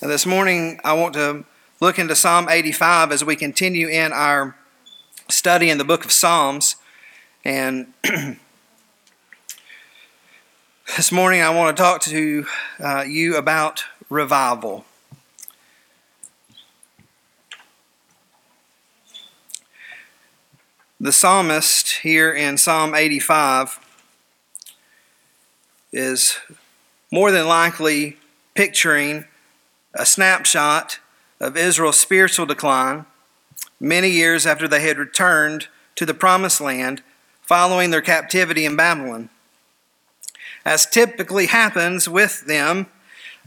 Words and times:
And 0.00 0.08
this 0.12 0.26
morning, 0.26 0.78
I 0.84 0.92
want 0.92 1.14
to 1.14 1.44
look 1.80 1.98
into 1.98 2.14
Psalm 2.14 2.48
85 2.48 3.10
as 3.10 3.24
we 3.24 3.34
continue 3.34 3.88
in 3.88 4.12
our 4.12 4.54
study 5.28 5.70
in 5.70 5.78
the 5.78 5.84
book 5.84 6.04
of 6.04 6.12
Psalms. 6.12 6.76
And 7.44 7.92
this 10.96 11.10
morning, 11.10 11.42
I 11.42 11.50
want 11.50 11.76
to 11.76 11.82
talk 11.82 12.00
to 12.02 12.46
uh, 12.78 13.04
you 13.08 13.36
about 13.36 13.86
revival. 14.08 14.84
The 21.00 21.10
psalmist 21.10 21.90
here 22.02 22.32
in 22.32 22.56
Psalm 22.56 22.94
85 22.94 23.80
is 25.92 26.38
more 27.10 27.32
than 27.32 27.48
likely 27.48 28.16
picturing 28.54 29.24
a 29.94 30.06
snapshot 30.06 31.00
of 31.40 31.56
Israel's 31.56 31.98
spiritual 31.98 32.46
decline 32.46 33.06
many 33.80 34.10
years 34.10 34.46
after 34.46 34.68
they 34.68 34.82
had 34.82 34.98
returned 34.98 35.68
to 35.94 36.04
the 36.04 36.14
promised 36.14 36.60
land 36.60 37.02
following 37.42 37.90
their 37.90 38.02
captivity 38.02 38.64
in 38.64 38.76
Babylon. 38.76 39.30
As 40.64 40.84
typically 40.84 41.46
happens 41.46 42.08
with 42.08 42.46
them, 42.46 42.86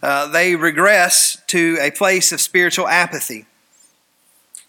uh, 0.02 0.28
they 0.28 0.56
regress 0.56 1.38
to 1.48 1.78
a 1.80 1.92
place 1.92 2.32
of 2.32 2.42
spiritual 2.42 2.88
apathy. 2.88 3.46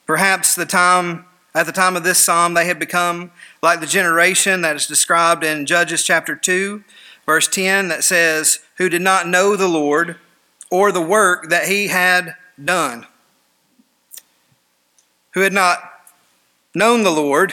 Perhaps 0.06 0.54
the 0.54 0.66
time 0.66 1.24
at 1.54 1.66
the 1.66 1.72
time 1.72 1.96
of 1.96 2.04
this 2.04 2.22
psalm 2.22 2.54
they 2.54 2.66
had 2.66 2.78
become 2.78 3.30
like 3.62 3.80
the 3.80 3.86
generation 3.86 4.62
that 4.62 4.76
is 4.76 4.86
described 4.86 5.44
in 5.44 5.66
Judges 5.66 6.02
chapter 6.02 6.34
2 6.34 6.82
verse 7.26 7.48
10 7.48 7.88
that 7.88 8.04
says 8.04 8.60
who 8.76 8.88
did 8.88 9.02
not 9.02 9.28
know 9.28 9.56
the 9.56 9.68
Lord 9.68 10.16
or 10.72 10.90
the 10.90 11.02
work 11.02 11.50
that 11.50 11.68
he 11.68 11.88
had 11.88 12.34
done. 12.62 13.06
Who 15.32 15.40
had 15.40 15.52
not 15.52 15.78
known 16.74 17.02
the 17.02 17.10
Lord 17.10 17.52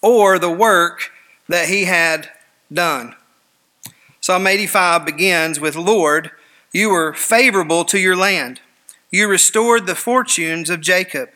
or 0.00 0.38
the 0.38 0.50
work 0.50 1.10
that 1.50 1.68
he 1.68 1.84
had 1.84 2.30
done. 2.72 3.14
Psalm 4.22 4.46
85 4.46 5.04
begins 5.04 5.60
with 5.60 5.76
Lord, 5.76 6.30
you 6.72 6.88
were 6.88 7.12
favorable 7.12 7.84
to 7.84 7.98
your 7.98 8.16
land. 8.16 8.62
You 9.10 9.28
restored 9.28 9.84
the 9.84 9.94
fortunes 9.94 10.70
of 10.70 10.80
Jacob. 10.80 11.28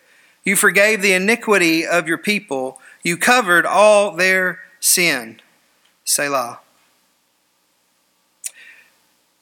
You 0.43 0.57
forgave 0.57 1.03
the 1.03 1.13
iniquity 1.13 1.87
of 1.87 2.09
your 2.09 2.17
people. 2.17 2.81
You 3.03 3.19
covered 3.19 3.67
all 3.67 4.13
their 4.13 4.61
sin. 4.81 5.43
Selah. 6.07 6.61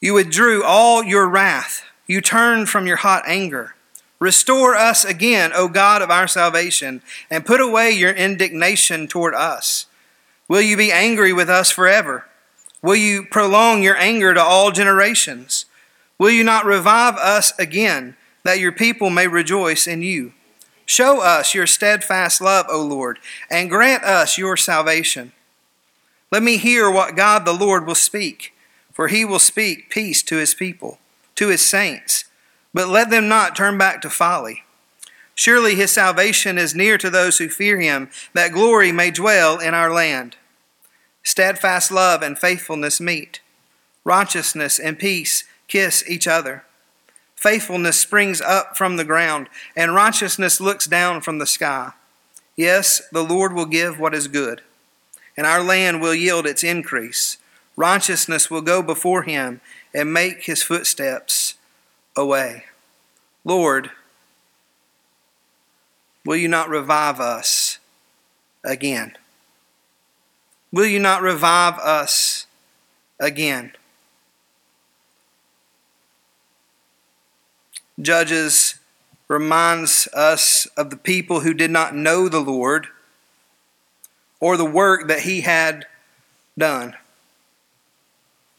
You 0.07 0.13
withdrew 0.13 0.63
all 0.63 1.03
your 1.03 1.27
wrath. 1.27 1.83
You 2.07 2.21
turned 2.21 2.69
from 2.69 2.87
your 2.87 2.95
hot 2.95 3.23
anger. 3.27 3.75
Restore 4.19 4.73
us 4.73 5.03
again, 5.03 5.51
O 5.53 5.67
God 5.67 6.01
of 6.01 6.09
our 6.09 6.29
salvation, 6.29 7.01
and 7.29 7.45
put 7.45 7.59
away 7.59 7.91
your 7.91 8.11
indignation 8.11 9.09
toward 9.09 9.35
us. 9.35 9.85
Will 10.47 10.61
you 10.61 10.77
be 10.77 10.93
angry 10.93 11.33
with 11.33 11.49
us 11.49 11.71
forever? 11.71 12.25
Will 12.81 12.95
you 12.95 13.25
prolong 13.25 13.83
your 13.83 13.97
anger 13.97 14.33
to 14.33 14.41
all 14.41 14.71
generations? 14.71 15.65
Will 16.17 16.31
you 16.31 16.45
not 16.45 16.63
revive 16.63 17.15
us 17.15 17.51
again, 17.59 18.15
that 18.43 18.59
your 18.59 18.71
people 18.71 19.09
may 19.09 19.27
rejoice 19.27 19.87
in 19.87 20.03
you? 20.03 20.31
Show 20.85 21.19
us 21.19 21.53
your 21.53 21.67
steadfast 21.67 22.39
love, 22.39 22.67
O 22.69 22.81
Lord, 22.81 23.19
and 23.51 23.69
grant 23.69 24.05
us 24.05 24.37
your 24.37 24.55
salvation. 24.55 25.33
Let 26.31 26.43
me 26.43 26.55
hear 26.55 26.89
what 26.89 27.17
God 27.17 27.43
the 27.43 27.51
Lord 27.51 27.85
will 27.85 27.93
speak 27.93 28.53
for 28.97 29.09
he 29.09 29.23
will 29.23 29.37
speak 29.37 29.91
peace 29.91 30.23
to 30.23 30.37
his 30.37 30.55
people, 30.55 30.97
to 31.35 31.49
his 31.49 31.63
saints. 31.63 32.25
But 32.73 32.87
let 32.87 33.11
them 33.11 33.27
not 33.27 33.55
turn 33.55 33.77
back 33.77 34.01
to 34.01 34.09
folly. 34.09 34.63
Surely 35.35 35.75
his 35.75 35.91
salvation 35.91 36.57
is 36.57 36.73
near 36.73 36.97
to 36.97 37.11
those 37.11 37.37
who 37.37 37.47
fear 37.47 37.79
him, 37.79 38.09
that 38.33 38.53
glory 38.53 38.91
may 38.91 39.11
dwell 39.11 39.59
in 39.59 39.75
our 39.75 39.93
land. 39.93 40.35
Steadfast 41.21 41.91
love 41.91 42.23
and 42.23 42.39
faithfulness 42.39 42.99
meet. 42.99 43.39
Righteousness 44.03 44.79
and 44.79 44.97
peace 44.97 45.43
kiss 45.67 46.03
each 46.09 46.27
other. 46.27 46.65
Faithfulness 47.35 47.99
springs 47.99 48.41
up 48.41 48.75
from 48.75 48.97
the 48.97 49.05
ground, 49.05 49.47
and 49.75 49.93
righteousness 49.93 50.59
looks 50.59 50.87
down 50.87 51.21
from 51.21 51.37
the 51.37 51.45
sky. 51.45 51.91
Yes, 52.55 53.03
the 53.11 53.23
Lord 53.23 53.53
will 53.53 53.67
give 53.67 53.99
what 53.99 54.15
is 54.15 54.27
good, 54.27 54.63
and 55.37 55.45
our 55.45 55.61
land 55.61 56.01
will 56.01 56.15
yield 56.15 56.47
its 56.47 56.63
increase. 56.63 57.37
Righteousness 57.77 58.49
will 58.49 58.61
go 58.61 58.81
before 58.81 59.21
him 59.21 59.61
and 59.93 60.11
make 60.11 60.43
his 60.43 60.63
footsteps 60.63 61.53
away. 62.15 62.65
Lord, 63.45 63.91
will 66.25 66.35
you 66.35 66.47
not 66.47 66.69
revive 66.69 67.19
us 67.19 67.77
again? 68.63 69.15
Will 70.71 70.87
you 70.87 70.99
not 70.99 71.21
revive 71.21 71.75
us 71.75 72.47
again? 73.19 73.73
Judges 78.01 78.79
reminds 79.27 80.07
us 80.13 80.65
of 80.77 80.89
the 80.89 80.97
people 80.97 81.41
who 81.41 81.53
did 81.53 81.71
not 81.71 81.95
know 81.95 82.27
the 82.27 82.39
Lord 82.39 82.87
or 84.39 84.57
the 84.57 84.65
work 84.65 85.07
that 85.07 85.21
he 85.21 85.41
had 85.41 85.85
done. 86.57 86.95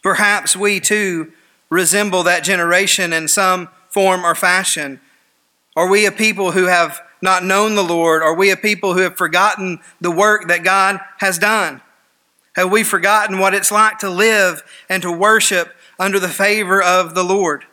Perhaps 0.08 0.56
we 0.56 0.80
too 0.80 1.34
resemble 1.68 2.22
that 2.22 2.42
generation 2.42 3.12
in 3.12 3.28
some 3.28 3.68
form 3.90 4.24
or 4.24 4.34
fashion. 4.34 5.02
Are 5.76 5.86
we 5.86 6.06
a 6.06 6.10
people 6.10 6.52
who 6.52 6.64
have 6.64 7.02
not 7.20 7.44
known 7.44 7.74
the 7.74 7.84
Lord? 7.84 8.22
Are 8.22 8.34
we 8.34 8.50
a 8.50 8.56
people 8.56 8.94
who 8.94 9.00
have 9.00 9.18
forgotten 9.18 9.80
the 10.00 10.10
work 10.10 10.48
that 10.48 10.64
God 10.64 10.98
has 11.18 11.38
done? 11.38 11.82
Have 12.54 12.72
we 12.72 12.84
forgotten 12.84 13.38
what 13.38 13.52
it's 13.52 13.70
like 13.70 13.98
to 13.98 14.08
live 14.08 14.62
and 14.88 15.02
to 15.02 15.12
worship 15.12 15.74
under 15.98 16.18
the 16.18 16.30
favor 16.30 16.82
of 16.82 17.14
the 17.14 17.22
Lord? 17.22 17.66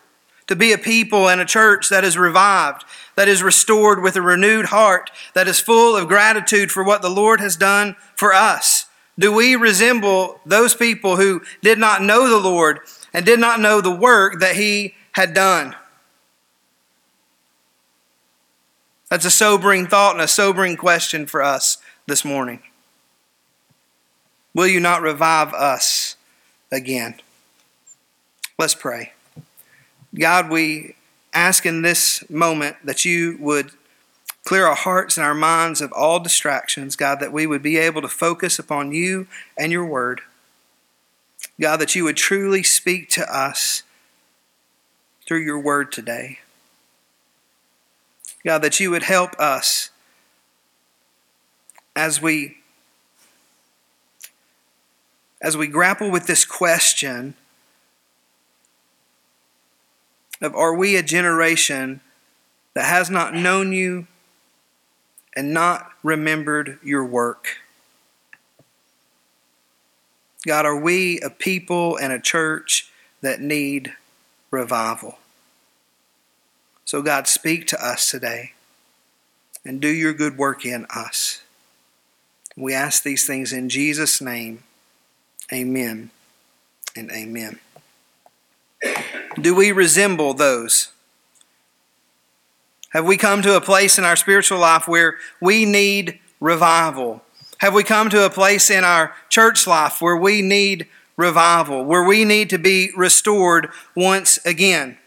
To 0.47 0.57
be 0.57 0.73
a 0.73 0.77
people 0.77 1.29
and 1.29 1.39
a 1.39 1.45
church 1.45 1.87
that 1.87 2.03
is 2.03 2.17
revived, 2.17 2.83
that 3.15 3.29
is 3.29 3.43
restored 3.43 4.03
with 4.03 4.17
a 4.17 4.21
renewed 4.21 4.65
heart, 4.65 5.09
that 5.35 5.47
is 5.47 5.61
full 5.61 5.95
of 5.95 6.09
gratitude 6.09 6.69
for 6.69 6.83
what 6.83 7.01
the 7.01 7.09
Lord 7.09 7.39
has 7.39 7.55
done 7.55 7.95
for 8.13 8.33
us. 8.33 8.84
Do 9.17 9.31
we 9.31 9.55
resemble 9.55 10.39
those 10.45 10.75
people 10.75 11.15
who 11.15 11.41
did 11.61 11.77
not 11.77 12.01
know 12.01 12.27
the 12.29 12.49
Lord 12.49 12.79
and 13.13 13.25
did 13.25 13.39
not 13.39 13.59
know 13.59 13.79
the 13.79 13.95
work 13.95 14.39
that 14.41 14.55
He 14.55 14.95
had 15.13 15.33
done? 15.33 15.75
That's 19.09 19.25
a 19.25 19.31
sobering 19.31 19.87
thought 19.87 20.15
and 20.15 20.21
a 20.21 20.27
sobering 20.27 20.75
question 20.75 21.25
for 21.25 21.41
us 21.41 21.77
this 22.07 22.25
morning. 22.25 22.61
Will 24.53 24.67
you 24.67 24.79
not 24.79 25.01
revive 25.01 25.53
us 25.53 26.15
again? 26.71 27.21
Let's 28.57 28.75
pray. 28.75 29.13
God, 30.13 30.49
we 30.49 30.95
ask 31.33 31.65
in 31.65 31.81
this 31.81 32.27
moment 32.29 32.77
that 32.83 33.05
you 33.05 33.37
would 33.39 33.71
Clear 34.45 34.67
our 34.67 34.75
hearts 34.75 35.17
and 35.17 35.25
our 35.25 35.33
minds 35.33 35.81
of 35.81 35.91
all 35.91 36.19
distractions, 36.19 36.95
God, 36.95 37.19
that 37.19 37.33
we 37.33 37.47
would 37.47 37.63
be 37.63 37.77
able 37.77 38.03
to 38.03 38.07
focus 38.07 38.59
upon 38.59 38.91
you 38.91 39.27
and 39.57 39.71
your 39.71 39.85
word. 39.85 40.21
God, 41.59 41.77
that 41.77 41.95
you 41.95 42.03
would 42.03 42.15
truly 42.15 42.61
speak 42.61 43.09
to 43.09 43.23
us 43.23 43.81
through 45.25 45.41
your 45.41 45.59
word 45.59 45.91
today. 45.91 46.39
God, 48.45 48.61
that 48.61 48.79
you 48.79 48.91
would 48.91 49.03
help 49.03 49.33
us 49.39 49.89
as 51.95 52.21
we 52.21 52.57
as 55.41 55.57
we 55.57 55.67
grapple 55.67 56.11
with 56.11 56.27
this 56.27 56.45
question 56.45 57.35
of 60.41 60.55
are 60.55 60.73
we 60.73 60.95
a 60.95 61.03
generation 61.03 62.01
that 62.73 62.85
has 62.85 63.09
not 63.09 63.33
known 63.33 63.71
you 63.71 64.07
and 65.35 65.53
not 65.53 65.91
remembered 66.03 66.79
your 66.83 67.05
work. 67.05 67.57
God, 70.45 70.65
are 70.65 70.79
we 70.79 71.19
a 71.21 71.29
people 71.29 71.97
and 71.97 72.13
a 72.13 72.19
church 72.19 72.91
that 73.21 73.41
need 73.41 73.93
revival? 74.51 75.17
So, 76.85 77.01
God, 77.01 77.27
speak 77.27 77.65
to 77.67 77.83
us 77.83 78.09
today 78.09 78.53
and 79.65 79.81
do 79.81 79.87
your 79.87 80.13
good 80.13 80.37
work 80.37 80.65
in 80.65 80.85
us. 80.95 81.41
We 82.55 82.73
ask 82.73 83.03
these 83.03 83.25
things 83.25 83.51
in 83.51 83.69
Jesus' 83.69 84.21
name. 84.21 84.63
Amen 85.51 86.11
and 86.95 87.11
amen. 87.11 87.59
Do 89.39 89.55
we 89.55 89.71
resemble 89.71 90.33
those 90.33 90.91
have 92.95 93.05
we 93.05 93.17
come 93.17 93.41
to 93.41 93.57
a 93.57 93.61
place 93.61 93.97
in 93.97 94.05
our 94.05 94.15
spiritual 94.15 94.57
life 94.57 94.87
where 94.87 95.17
we 95.41 95.65
need 95.65 96.17
revival? 96.39 97.21
Have 97.57 97.73
we 97.73 97.83
come 97.83 98.09
to 98.09 98.25
a 98.25 98.29
place 98.29 98.69
in 98.69 98.85
our 98.85 99.13
church 99.27 99.67
life 99.67 100.01
where 100.01 100.15
we 100.15 100.41
need 100.41 100.87
revival, 101.17 101.83
where 101.83 102.05
we 102.05 102.23
need 102.23 102.49
to 102.51 102.57
be 102.57 102.91
restored 102.95 103.67
once 103.97 104.39
again? 104.45 104.97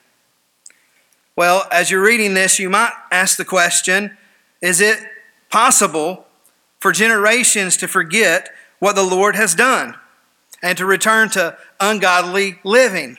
Well, 1.35 1.67
as 1.73 1.91
you're 1.91 2.05
reading 2.05 2.35
this, 2.35 2.59
you 2.59 2.69
might 2.69 2.93
ask 3.11 3.39
the 3.39 3.45
question 3.47 4.19
is 4.61 4.83
it 4.83 4.99
possible 5.49 6.27
for 6.81 6.93
generations 6.93 7.79
to 7.79 7.89
forget 7.89 8.51
what 8.81 8.97
the 8.97 9.03
Lord 9.03 9.35
has 9.35 9.55
done 9.55 9.95
and 10.63 10.77
to 10.77 10.85
return 10.85 11.31
to 11.31 11.57
ungodly 11.81 12.59
living? 12.65 13.17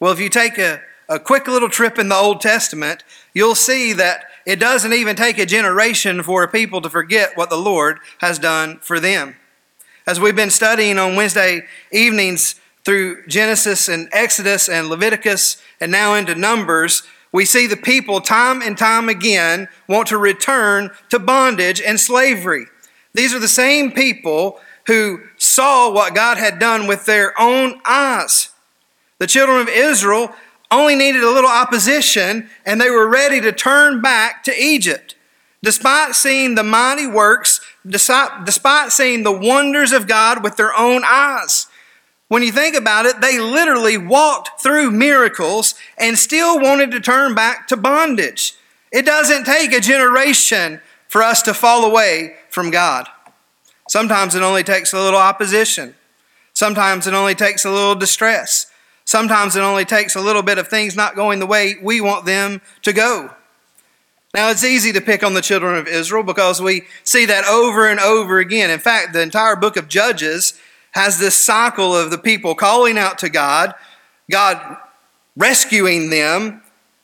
Well, 0.00 0.10
if 0.10 0.18
you 0.18 0.28
take 0.28 0.58
a, 0.58 0.80
a 1.08 1.18
quick 1.18 1.48
little 1.48 1.68
trip 1.68 1.98
in 1.98 2.08
the 2.08 2.14
Old 2.14 2.40
Testament, 2.40 3.02
you'll 3.32 3.54
see 3.54 3.92
that 3.94 4.24
it 4.44 4.60
doesn't 4.60 4.92
even 4.92 5.16
take 5.16 5.38
a 5.38 5.46
generation 5.46 6.22
for 6.22 6.42
a 6.42 6.48
people 6.48 6.80
to 6.82 6.90
forget 6.90 7.36
what 7.36 7.50
the 7.50 7.56
Lord 7.56 7.98
has 8.18 8.38
done 8.38 8.78
for 8.80 9.00
them. 9.00 9.36
As 10.06 10.20
we've 10.20 10.36
been 10.36 10.50
studying 10.50 10.98
on 10.98 11.16
Wednesday 11.16 11.66
evenings 11.92 12.54
through 12.84 13.26
Genesis 13.26 13.88
and 13.88 14.08
Exodus 14.12 14.68
and 14.68 14.88
Leviticus 14.88 15.62
and 15.80 15.92
now 15.92 16.14
into 16.14 16.34
Numbers, 16.34 17.02
we 17.32 17.44
see 17.44 17.66
the 17.66 17.76
people 17.76 18.20
time 18.20 18.62
and 18.62 18.76
time 18.76 19.08
again 19.08 19.68
want 19.86 20.08
to 20.08 20.16
return 20.16 20.90
to 21.10 21.18
bondage 21.18 21.80
and 21.80 22.00
slavery. 22.00 22.66
These 23.12 23.34
are 23.34 23.38
the 23.38 23.48
same 23.48 23.92
people 23.92 24.60
who 24.86 25.20
saw 25.36 25.90
what 25.92 26.14
God 26.14 26.38
had 26.38 26.58
done 26.58 26.86
with 26.86 27.04
their 27.04 27.38
own 27.38 27.80
eyes. 27.84 28.50
The 29.18 29.26
children 29.26 29.60
of 29.60 29.68
Israel 29.68 30.32
only 30.70 30.94
needed 30.94 31.22
a 31.22 31.30
little 31.30 31.50
opposition 31.50 32.48
and 32.64 32.80
they 32.80 32.90
were 32.90 33.08
ready 33.08 33.40
to 33.40 33.52
turn 33.52 34.00
back 34.00 34.42
to 34.44 34.54
Egypt. 34.56 35.14
Despite 35.62 36.14
seeing 36.14 36.54
the 36.54 36.62
mighty 36.62 37.06
works, 37.06 37.60
despite 37.86 38.92
seeing 38.92 39.22
the 39.22 39.32
wonders 39.32 39.92
of 39.92 40.06
God 40.06 40.42
with 40.42 40.56
their 40.56 40.76
own 40.76 41.02
eyes. 41.04 41.66
When 42.28 42.42
you 42.42 42.52
think 42.52 42.76
about 42.76 43.06
it, 43.06 43.20
they 43.20 43.40
literally 43.40 43.96
walked 43.96 44.60
through 44.60 44.90
miracles 44.90 45.74
and 45.96 46.18
still 46.18 46.60
wanted 46.60 46.90
to 46.90 47.00
turn 47.00 47.34
back 47.34 47.66
to 47.68 47.76
bondage. 47.76 48.54
It 48.92 49.06
doesn't 49.06 49.44
take 49.44 49.72
a 49.72 49.80
generation 49.80 50.80
for 51.08 51.22
us 51.22 51.42
to 51.42 51.54
fall 51.54 51.84
away 51.84 52.36
from 52.50 52.70
God. 52.70 53.08
Sometimes 53.88 54.34
it 54.34 54.42
only 54.42 54.62
takes 54.62 54.92
a 54.92 55.00
little 55.00 55.18
opposition. 55.18 55.94
Sometimes 56.52 57.06
it 57.06 57.14
only 57.14 57.34
takes 57.34 57.64
a 57.64 57.70
little 57.70 57.94
distress. 57.94 58.66
Sometimes 59.08 59.56
it 59.56 59.60
only 59.60 59.86
takes 59.86 60.16
a 60.16 60.20
little 60.20 60.42
bit 60.42 60.58
of 60.58 60.68
things 60.68 60.94
not 60.94 61.16
going 61.16 61.38
the 61.38 61.46
way 61.46 61.76
we 61.82 61.98
want 61.98 62.26
them 62.26 62.60
to 62.82 62.92
go. 62.92 63.34
Now, 64.34 64.50
it's 64.50 64.62
easy 64.62 64.92
to 64.92 65.00
pick 65.00 65.24
on 65.24 65.32
the 65.32 65.40
children 65.40 65.76
of 65.76 65.88
Israel 65.88 66.22
because 66.22 66.60
we 66.60 66.82
see 67.04 67.24
that 67.24 67.46
over 67.46 67.88
and 67.88 67.98
over 68.00 68.38
again. 68.38 68.68
In 68.68 68.78
fact, 68.78 69.14
the 69.14 69.22
entire 69.22 69.56
book 69.56 69.78
of 69.78 69.88
Judges 69.88 70.60
has 70.90 71.18
this 71.18 71.34
cycle 71.34 71.96
of 71.96 72.10
the 72.10 72.18
people 72.18 72.54
calling 72.54 72.98
out 72.98 73.16
to 73.20 73.30
God, 73.30 73.74
God 74.30 74.76
rescuing 75.38 76.10
them, 76.10 76.60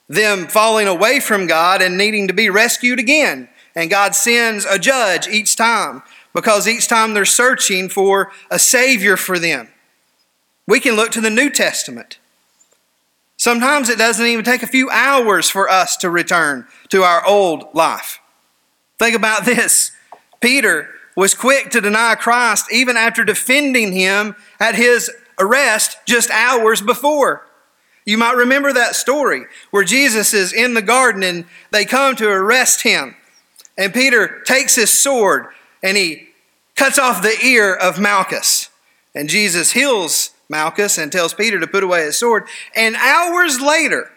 them 0.06 0.46
falling 0.46 0.86
away 0.86 1.20
from 1.20 1.46
God 1.46 1.80
and 1.80 1.96
needing 1.96 2.28
to 2.28 2.34
be 2.34 2.50
rescued 2.50 2.98
again. 2.98 3.48
And 3.74 3.88
God 3.88 4.14
sends 4.14 4.66
a 4.66 4.78
judge 4.78 5.26
each 5.26 5.56
time 5.56 6.02
because 6.34 6.68
each 6.68 6.86
time 6.86 7.14
they're 7.14 7.24
searching 7.24 7.88
for 7.88 8.30
a 8.50 8.58
Savior 8.58 9.16
for 9.16 9.38
them. 9.38 9.70
We 10.66 10.80
can 10.80 10.96
look 10.96 11.10
to 11.12 11.20
the 11.20 11.30
New 11.30 11.50
Testament. 11.50 12.18
Sometimes 13.36 13.88
it 13.88 13.98
doesn't 13.98 14.24
even 14.24 14.44
take 14.44 14.62
a 14.62 14.68
few 14.68 14.88
hours 14.90 15.50
for 15.50 15.68
us 15.68 15.96
to 15.98 16.08
return 16.08 16.66
to 16.88 17.02
our 17.02 17.26
old 17.26 17.74
life. 17.74 18.20
Think 18.98 19.16
about 19.16 19.44
this 19.44 19.92
Peter 20.40 20.90
was 21.16 21.34
quick 21.34 21.70
to 21.70 21.80
deny 21.80 22.14
Christ 22.14 22.72
even 22.72 22.96
after 22.96 23.24
defending 23.24 23.92
him 23.92 24.34
at 24.58 24.74
his 24.74 25.10
arrest 25.38 25.98
just 26.06 26.30
hours 26.30 26.80
before. 26.80 27.46
You 28.04 28.18
might 28.18 28.36
remember 28.36 28.72
that 28.72 28.96
story 28.96 29.44
where 29.70 29.84
Jesus 29.84 30.34
is 30.34 30.52
in 30.52 30.74
the 30.74 30.82
garden 30.82 31.22
and 31.22 31.44
they 31.70 31.84
come 31.84 32.16
to 32.16 32.28
arrest 32.28 32.82
him. 32.82 33.16
And 33.78 33.94
Peter 33.94 34.42
takes 34.44 34.74
his 34.74 34.90
sword 34.90 35.46
and 35.82 35.96
he 35.96 36.28
cuts 36.76 36.98
off 36.98 37.22
the 37.22 37.36
ear 37.44 37.74
of 37.74 37.98
Malchus. 37.98 38.68
And 39.14 39.28
Jesus 39.28 39.72
heals 39.72 40.33
Malchus 40.48 40.98
and 40.98 41.10
tells 41.10 41.34
Peter 41.34 41.58
to 41.60 41.66
put 41.66 41.84
away 41.84 42.04
his 42.04 42.18
sword. 42.18 42.46
And 42.74 42.96
hours 42.96 43.60
later, 43.60 44.10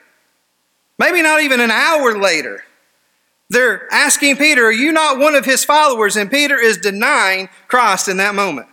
maybe 0.97 1.21
not 1.21 1.41
even 1.41 1.59
an 1.59 1.71
hour 1.71 2.17
later, 2.17 2.63
they're 3.49 3.91
asking 3.93 4.37
Peter, 4.37 4.65
Are 4.65 4.71
you 4.71 4.91
not 4.91 5.19
one 5.19 5.35
of 5.35 5.45
his 5.45 5.63
followers? 5.63 6.15
And 6.15 6.29
Peter 6.29 6.59
is 6.59 6.77
denying 6.77 7.49
Christ 7.67 8.07
in 8.07 8.17
that 8.17 8.35
moment. 8.35 8.67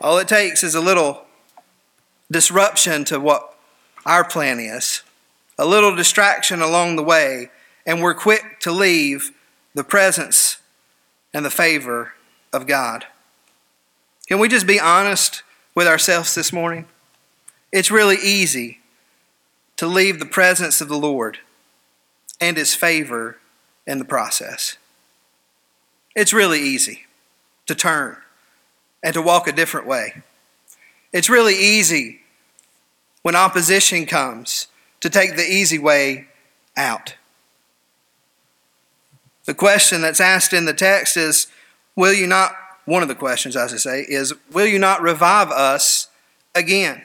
All 0.00 0.18
it 0.18 0.28
takes 0.28 0.62
is 0.62 0.74
a 0.74 0.80
little 0.80 1.24
disruption 2.30 3.04
to 3.04 3.20
what 3.20 3.56
our 4.04 4.24
plan 4.24 4.58
is, 4.58 5.02
a 5.58 5.66
little 5.66 5.94
distraction 5.94 6.60
along 6.60 6.96
the 6.96 7.02
way, 7.02 7.50
and 7.86 8.00
we're 8.00 8.14
quick 8.14 8.60
to 8.60 8.72
leave 8.72 9.30
the 9.74 9.84
presence 9.84 10.58
and 11.34 11.44
the 11.44 11.50
favor 11.50 12.14
of 12.52 12.66
God. 12.66 13.06
Can 14.28 14.38
we 14.38 14.48
just 14.48 14.66
be 14.66 14.80
honest 14.80 15.42
with 15.74 15.86
ourselves 15.86 16.34
this 16.34 16.52
morning? 16.52 16.86
It's 17.72 17.90
really 17.90 18.16
easy 18.16 18.80
to 19.76 19.86
leave 19.86 20.18
the 20.18 20.26
presence 20.26 20.80
of 20.80 20.88
the 20.88 20.98
Lord 20.98 21.38
and 22.40 22.56
his 22.56 22.74
favor 22.74 23.38
in 23.86 23.98
the 23.98 24.04
process. 24.04 24.76
It's 26.14 26.32
really 26.32 26.60
easy 26.60 27.06
to 27.66 27.74
turn 27.74 28.16
and 29.02 29.14
to 29.14 29.22
walk 29.22 29.48
a 29.48 29.52
different 29.52 29.86
way. 29.86 30.22
It's 31.12 31.30
really 31.30 31.54
easy 31.54 32.20
when 33.22 33.36
opposition 33.36 34.06
comes 34.06 34.68
to 35.00 35.10
take 35.10 35.36
the 35.36 35.42
easy 35.42 35.78
way 35.78 36.26
out. 36.76 37.16
The 39.44 39.54
question 39.54 40.00
that's 40.00 40.20
asked 40.20 40.52
in 40.52 40.64
the 40.64 40.74
text 40.74 41.16
is 41.16 41.46
Will 41.94 42.12
you 42.12 42.26
not, 42.26 42.56
one 42.84 43.02
of 43.02 43.08
the 43.08 43.14
questions, 43.14 43.56
as 43.56 43.70
I 43.70 43.74
should 43.74 43.80
say, 43.80 44.00
is 44.02 44.34
Will 44.52 44.66
you 44.66 44.78
not 44.78 45.02
revive 45.02 45.50
us 45.50 46.08
again? 46.54 47.02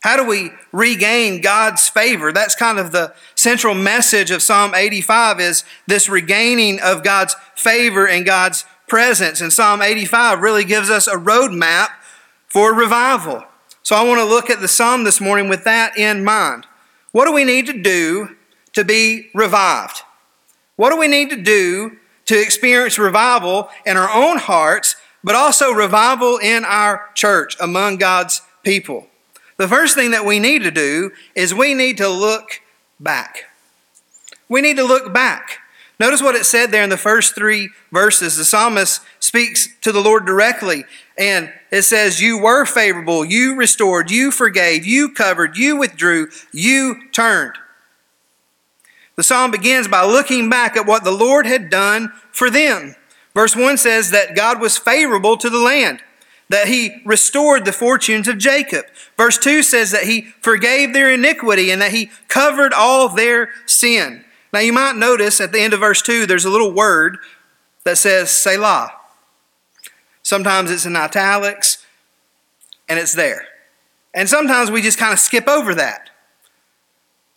How 0.00 0.16
do 0.16 0.24
we 0.24 0.50
regain 0.70 1.40
God's 1.40 1.88
favor? 1.88 2.32
That's 2.32 2.54
kind 2.54 2.78
of 2.78 2.92
the 2.92 3.14
central 3.34 3.74
message 3.74 4.30
of 4.30 4.42
Psalm 4.42 4.74
85 4.74 5.40
is 5.40 5.64
this 5.88 6.08
regaining 6.08 6.80
of 6.80 7.02
God's 7.02 7.34
favor 7.56 8.06
and 8.06 8.24
God's 8.24 8.64
presence. 8.86 9.40
And 9.40 9.52
Psalm 9.52 9.82
85 9.82 10.40
really 10.40 10.64
gives 10.64 10.88
us 10.88 11.08
a 11.08 11.16
roadmap 11.16 11.88
for 12.46 12.72
revival. 12.72 13.44
So 13.82 13.96
I 13.96 14.04
want 14.04 14.20
to 14.20 14.24
look 14.24 14.50
at 14.50 14.60
the 14.60 14.68
psalm 14.68 15.04
this 15.04 15.20
morning 15.20 15.48
with 15.48 15.64
that 15.64 15.98
in 15.98 16.24
mind. 16.24 16.66
What 17.10 17.24
do 17.24 17.32
we 17.32 17.44
need 17.44 17.66
to 17.66 17.72
do 17.72 18.36
to 18.74 18.84
be 18.84 19.30
revived? 19.34 20.02
What 20.76 20.90
do 20.90 20.98
we 20.98 21.08
need 21.08 21.30
to 21.30 21.36
do 21.36 21.96
to 22.28 22.40
experience 22.40 22.98
revival 22.98 23.68
in 23.84 23.96
our 23.96 24.10
own 24.10 24.38
hearts, 24.38 24.96
but 25.24 25.34
also 25.34 25.72
revival 25.72 26.38
in 26.38 26.64
our 26.64 27.10
church 27.14 27.56
among 27.60 27.96
God's 27.96 28.42
people? 28.62 29.08
The 29.56 29.68
first 29.68 29.94
thing 29.94 30.12
that 30.12 30.24
we 30.24 30.38
need 30.38 30.62
to 30.62 30.70
do 30.70 31.10
is 31.34 31.52
we 31.52 31.74
need 31.74 31.96
to 31.96 32.08
look 32.08 32.60
back. 33.00 33.46
We 34.48 34.60
need 34.60 34.76
to 34.76 34.84
look 34.84 35.12
back. 35.12 35.58
Notice 35.98 36.22
what 36.22 36.36
it 36.36 36.44
said 36.44 36.70
there 36.70 36.84
in 36.84 36.90
the 36.90 36.96
first 36.96 37.34
three 37.34 37.70
verses. 37.90 38.36
The 38.36 38.44
psalmist 38.44 39.00
speaks 39.18 39.68
to 39.80 39.90
the 39.90 40.00
Lord 40.00 40.26
directly, 40.26 40.84
and 41.16 41.52
it 41.72 41.82
says, 41.82 42.20
You 42.20 42.38
were 42.38 42.64
favorable, 42.64 43.24
you 43.24 43.56
restored, 43.56 44.10
you 44.10 44.30
forgave, 44.30 44.86
you 44.86 45.12
covered, 45.12 45.56
you 45.56 45.76
withdrew, 45.76 46.28
you 46.52 47.08
turned. 47.10 47.58
The 49.18 49.24
psalm 49.24 49.50
begins 49.50 49.88
by 49.88 50.04
looking 50.04 50.48
back 50.48 50.76
at 50.76 50.86
what 50.86 51.02
the 51.02 51.10
Lord 51.10 51.44
had 51.44 51.70
done 51.70 52.12
for 52.30 52.50
them. 52.50 52.94
Verse 53.34 53.56
1 53.56 53.76
says 53.76 54.12
that 54.12 54.36
God 54.36 54.60
was 54.60 54.78
favorable 54.78 55.36
to 55.38 55.50
the 55.50 55.58
land 55.58 56.04
that 56.50 56.68
he 56.68 57.02
restored 57.04 57.64
the 57.64 57.72
fortunes 57.72 58.28
of 58.28 58.38
Jacob. 58.38 58.84
Verse 59.16 59.36
2 59.36 59.64
says 59.64 59.90
that 59.90 60.04
he 60.04 60.28
forgave 60.40 60.92
their 60.92 61.12
iniquity 61.12 61.72
and 61.72 61.82
that 61.82 61.90
he 61.90 62.12
covered 62.28 62.72
all 62.72 63.08
their 63.08 63.50
sin. 63.66 64.24
Now 64.52 64.60
you 64.60 64.72
might 64.72 64.94
notice 64.94 65.40
at 65.40 65.50
the 65.50 65.58
end 65.62 65.74
of 65.74 65.80
verse 65.80 66.00
2 66.00 66.24
there's 66.24 66.44
a 66.44 66.50
little 66.50 66.72
word 66.72 67.18
that 67.82 67.98
says 67.98 68.30
Selah. 68.30 68.92
Sometimes 70.22 70.70
it's 70.70 70.86
in 70.86 70.94
italics 70.94 71.84
and 72.88 73.00
it's 73.00 73.14
there. 73.14 73.48
And 74.14 74.28
sometimes 74.28 74.70
we 74.70 74.80
just 74.80 74.96
kind 74.96 75.12
of 75.12 75.18
skip 75.18 75.48
over 75.48 75.74
that. 75.74 76.07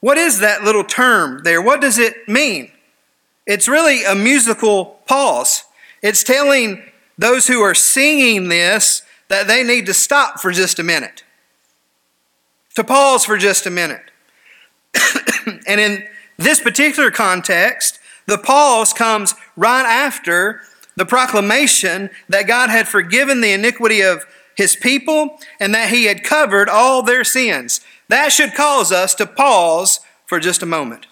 What 0.02 0.18
is 0.18 0.40
that 0.40 0.64
little 0.64 0.84
term 0.84 1.44
there? 1.44 1.62
What 1.62 1.80
does 1.80 1.98
it 1.98 2.28
mean? 2.28 2.72
It's 3.46 3.68
really 3.68 4.04
a 4.04 4.16
musical 4.16 5.00
pause. 5.08 5.64
It's 6.02 6.24
telling 6.24 6.84
those 7.18 7.48
who 7.48 7.62
are 7.62 7.76
singing 7.76 8.50
this 8.50 9.04
that 9.30 9.48
they 9.48 9.64
need 9.64 9.86
to 9.86 9.94
stop 9.94 10.40
for 10.40 10.52
just 10.52 10.80
a 10.80 10.84
minute, 10.84 11.24
to 12.76 12.84
pause 12.84 13.24
for 13.24 13.38
just 13.38 13.66
a 13.66 13.70
minute. 13.70 14.12
and 15.68 15.80
in 15.80 16.04
this 16.38 16.60
particular 16.60 17.12
context, 17.12 18.00
the 18.26 18.38
pause 18.38 18.94
comes 18.94 19.36
right 19.56 19.86
after 19.86 20.62
the 20.96 21.06
proclamation 21.06 22.10
that 22.28 22.48
God 22.48 22.70
had 22.70 22.88
forgiven 22.88 23.42
the 23.42 23.54
iniquity 23.54 24.02
of 24.02 24.26
his 24.56 24.76
people 24.76 25.40
and 25.60 25.74
that 25.74 25.90
he 25.90 26.06
had 26.06 26.24
covered 26.24 26.70
all 26.70 27.04
their 27.04 27.24
sins. 27.24 27.82
That 28.12 28.34
should 28.34 28.54
cause 28.56 28.92
us 28.92 29.16
to 29.16 29.26
pause 29.26 30.02
for 30.26 30.42
just 30.42 30.62
a 30.62 30.66
moment. 30.66 31.08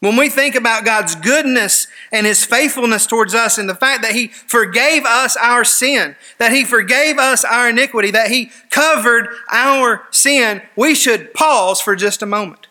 When 0.00 0.14
we 0.14 0.28
think 0.28 0.54
about 0.54 0.84
God's 0.84 1.14
goodness 1.14 1.86
and 2.12 2.26
His 2.26 2.44
faithfulness 2.44 3.06
towards 3.06 3.34
us 3.34 3.56
and 3.56 3.66
the 3.66 3.74
fact 3.74 4.02
that 4.02 4.12
He 4.12 4.28
forgave 4.28 5.06
us 5.06 5.38
our 5.38 5.64
sin, 5.64 6.14
that 6.36 6.52
He 6.52 6.64
forgave 6.64 7.16
us 7.16 7.46
our 7.46 7.70
iniquity, 7.70 8.10
that 8.10 8.30
He 8.30 8.50
covered 8.68 9.28
our 9.50 10.06
sin, 10.10 10.60
we 10.76 10.94
should 10.94 11.32
pause 11.32 11.80
for 11.80 11.96
just 11.96 12.20
a 12.20 12.26
moment. 12.26 12.66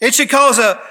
It 0.00 0.12
should 0.12 0.28
cause 0.28 0.58
a, 0.58 0.82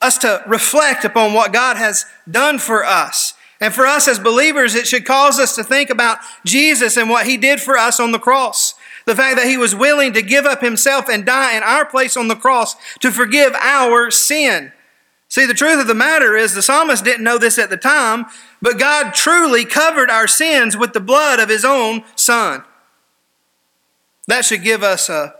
us 0.00 0.18
to 0.18 0.42
reflect 0.48 1.04
upon 1.04 1.32
what 1.32 1.52
God 1.52 1.76
has 1.76 2.06
done 2.28 2.58
for 2.58 2.84
us. 2.84 3.34
And 3.60 3.72
for 3.72 3.86
us 3.86 4.08
as 4.08 4.18
believers, 4.18 4.74
it 4.74 4.88
should 4.88 5.04
cause 5.04 5.38
us 5.38 5.54
to 5.54 5.62
think 5.62 5.90
about 5.90 6.18
Jesus 6.44 6.96
and 6.96 7.08
what 7.08 7.24
He 7.24 7.36
did 7.36 7.60
for 7.60 7.78
us 7.78 8.00
on 8.00 8.10
the 8.10 8.18
cross. 8.18 8.74
The 9.04 9.16
fact 9.16 9.36
that 9.36 9.46
he 9.46 9.56
was 9.56 9.74
willing 9.74 10.12
to 10.12 10.22
give 10.22 10.46
up 10.46 10.60
himself 10.60 11.08
and 11.08 11.26
die 11.26 11.56
in 11.56 11.62
our 11.62 11.84
place 11.84 12.16
on 12.16 12.28
the 12.28 12.36
cross 12.36 12.76
to 13.00 13.10
forgive 13.10 13.54
our 13.54 14.10
sin. 14.10 14.72
See, 15.28 15.46
the 15.46 15.54
truth 15.54 15.80
of 15.80 15.86
the 15.86 15.94
matter 15.94 16.36
is 16.36 16.54
the 16.54 16.62
psalmist 16.62 17.04
didn't 17.04 17.24
know 17.24 17.38
this 17.38 17.58
at 17.58 17.70
the 17.70 17.76
time, 17.76 18.26
but 18.60 18.78
God 18.78 19.14
truly 19.14 19.64
covered 19.64 20.10
our 20.10 20.26
sins 20.26 20.76
with 20.76 20.92
the 20.92 21.00
blood 21.00 21.40
of 21.40 21.48
his 21.48 21.64
own 21.64 22.04
son. 22.14 22.64
That 24.28 24.44
should 24.44 24.62
give 24.62 24.82
us 24.82 25.08
a 25.08 25.34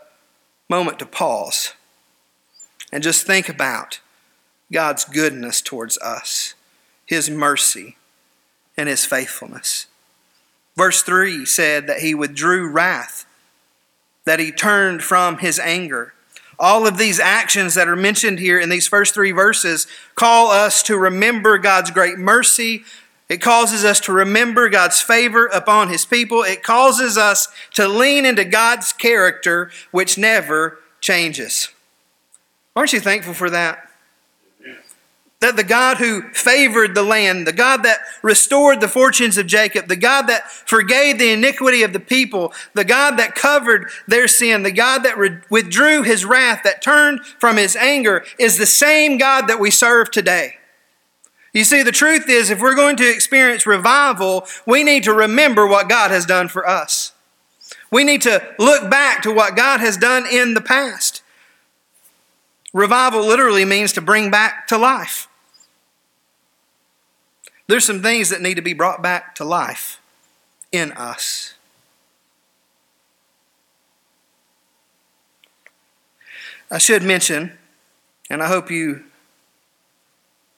moment 0.68 0.98
to 1.00 1.06
pause 1.06 1.74
and 2.90 3.02
just 3.02 3.26
think 3.26 3.48
about 3.48 4.00
God's 4.72 5.04
goodness 5.04 5.60
towards 5.60 5.98
us, 5.98 6.54
his 7.04 7.28
mercy, 7.28 7.96
and 8.76 8.88
his 8.88 9.04
faithfulness. 9.04 9.86
Verse 10.76 11.02
3 11.02 11.44
said 11.44 11.86
that 11.86 12.00
he 12.00 12.14
withdrew 12.14 12.68
wrath 12.68 13.26
that 14.24 14.38
he 14.38 14.52
turned 14.52 15.02
from 15.02 15.38
his 15.38 15.58
anger. 15.58 16.14
All 16.58 16.86
of 16.86 16.98
these 16.98 17.18
actions 17.18 17.74
that 17.74 17.88
are 17.88 17.96
mentioned 17.96 18.38
here 18.38 18.60
in 18.60 18.68
these 18.68 18.86
first 18.86 19.14
three 19.14 19.32
verses 19.32 19.86
call 20.14 20.50
us 20.50 20.82
to 20.84 20.96
remember 20.96 21.58
God's 21.58 21.90
great 21.90 22.18
mercy. 22.18 22.84
It 23.28 23.40
causes 23.40 23.84
us 23.84 23.98
to 24.00 24.12
remember 24.12 24.68
God's 24.68 25.00
favor 25.00 25.46
upon 25.46 25.88
his 25.88 26.04
people. 26.04 26.42
It 26.42 26.62
causes 26.62 27.16
us 27.16 27.48
to 27.74 27.88
lean 27.88 28.26
into 28.26 28.44
God's 28.44 28.92
character, 28.92 29.70
which 29.90 30.18
never 30.18 30.78
changes. 31.00 31.68
Aren't 32.76 32.92
you 32.92 33.00
thankful 33.00 33.34
for 33.34 33.50
that? 33.50 33.88
That 35.42 35.56
the 35.56 35.64
God 35.64 35.96
who 35.96 36.22
favored 36.30 36.94
the 36.94 37.02
land, 37.02 37.48
the 37.48 37.52
God 37.52 37.82
that 37.82 37.98
restored 38.22 38.80
the 38.80 38.86
fortunes 38.86 39.36
of 39.36 39.48
Jacob, 39.48 39.88
the 39.88 39.96
God 39.96 40.28
that 40.28 40.48
forgave 40.48 41.18
the 41.18 41.32
iniquity 41.32 41.82
of 41.82 41.92
the 41.92 41.98
people, 41.98 42.52
the 42.74 42.84
God 42.84 43.16
that 43.16 43.34
covered 43.34 43.88
their 44.06 44.28
sin, 44.28 44.62
the 44.62 44.70
God 44.70 45.02
that 45.02 45.18
re- 45.18 45.40
withdrew 45.50 46.04
his 46.04 46.24
wrath, 46.24 46.60
that 46.62 46.80
turned 46.80 47.26
from 47.40 47.56
his 47.56 47.74
anger, 47.74 48.24
is 48.38 48.56
the 48.56 48.66
same 48.66 49.18
God 49.18 49.48
that 49.48 49.58
we 49.58 49.72
serve 49.72 50.12
today. 50.12 50.58
You 51.52 51.64
see, 51.64 51.82
the 51.82 51.90
truth 51.90 52.28
is, 52.28 52.48
if 52.48 52.60
we're 52.60 52.76
going 52.76 52.96
to 52.98 53.10
experience 53.10 53.66
revival, 53.66 54.46
we 54.64 54.84
need 54.84 55.02
to 55.02 55.12
remember 55.12 55.66
what 55.66 55.88
God 55.88 56.12
has 56.12 56.24
done 56.24 56.46
for 56.46 56.68
us. 56.68 57.14
We 57.90 58.04
need 58.04 58.22
to 58.22 58.46
look 58.60 58.88
back 58.88 59.22
to 59.22 59.32
what 59.32 59.56
God 59.56 59.80
has 59.80 59.96
done 59.96 60.24
in 60.24 60.54
the 60.54 60.60
past. 60.60 61.20
Revival 62.72 63.26
literally 63.26 63.64
means 63.64 63.92
to 63.94 64.00
bring 64.00 64.30
back 64.30 64.68
to 64.68 64.78
life. 64.78 65.26
There's 67.72 67.86
some 67.86 68.02
things 68.02 68.28
that 68.28 68.42
need 68.42 68.56
to 68.56 68.60
be 68.60 68.74
brought 68.74 69.00
back 69.00 69.34
to 69.36 69.46
life 69.46 69.98
in 70.72 70.92
us. 70.92 71.54
I 76.70 76.76
should 76.76 77.02
mention, 77.02 77.56
and 78.28 78.42
I 78.42 78.48
hope 78.48 78.70
you 78.70 79.04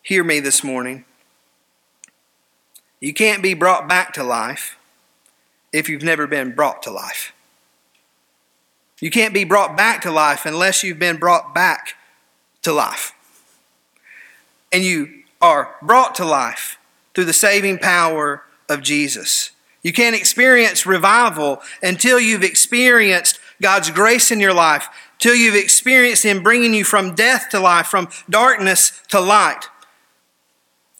hear 0.02 0.24
me 0.24 0.40
this 0.40 0.64
morning, 0.64 1.04
you 2.98 3.14
can't 3.14 3.44
be 3.44 3.54
brought 3.54 3.88
back 3.88 4.12
to 4.14 4.24
life 4.24 4.76
if 5.72 5.88
you've 5.88 6.02
never 6.02 6.26
been 6.26 6.52
brought 6.52 6.82
to 6.82 6.90
life. 6.90 7.32
You 9.00 9.12
can't 9.12 9.32
be 9.32 9.44
brought 9.44 9.76
back 9.76 10.00
to 10.00 10.10
life 10.10 10.46
unless 10.46 10.82
you've 10.82 10.98
been 10.98 11.18
brought 11.18 11.54
back 11.54 11.94
to 12.62 12.72
life. 12.72 13.12
And 14.72 14.82
you 14.82 15.22
are 15.40 15.76
brought 15.80 16.16
to 16.16 16.24
life 16.24 16.76
through 17.14 17.24
the 17.24 17.32
saving 17.32 17.78
power 17.78 18.42
of 18.68 18.82
Jesus. 18.82 19.50
You 19.82 19.92
can't 19.92 20.16
experience 20.16 20.86
revival 20.86 21.60
until 21.82 22.18
you've 22.18 22.42
experienced 22.42 23.38
God's 23.60 23.90
grace 23.90 24.30
in 24.30 24.40
your 24.40 24.54
life, 24.54 24.88
till 25.18 25.34
you've 25.34 25.54
experienced 25.54 26.24
Him 26.24 26.42
bringing 26.42 26.74
you 26.74 26.84
from 26.84 27.14
death 27.14 27.48
to 27.50 27.60
life, 27.60 27.86
from 27.86 28.08
darkness 28.28 29.00
to 29.08 29.20
light. 29.20 29.68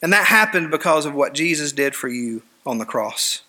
And 0.02 0.12
that 0.12 0.26
happened 0.26 0.70
because 0.70 1.06
of 1.06 1.14
what 1.14 1.34
Jesus 1.34 1.72
did 1.72 1.94
for 1.94 2.08
you 2.08 2.42
on 2.66 2.78
the 2.78 2.84
cross. 2.84 3.40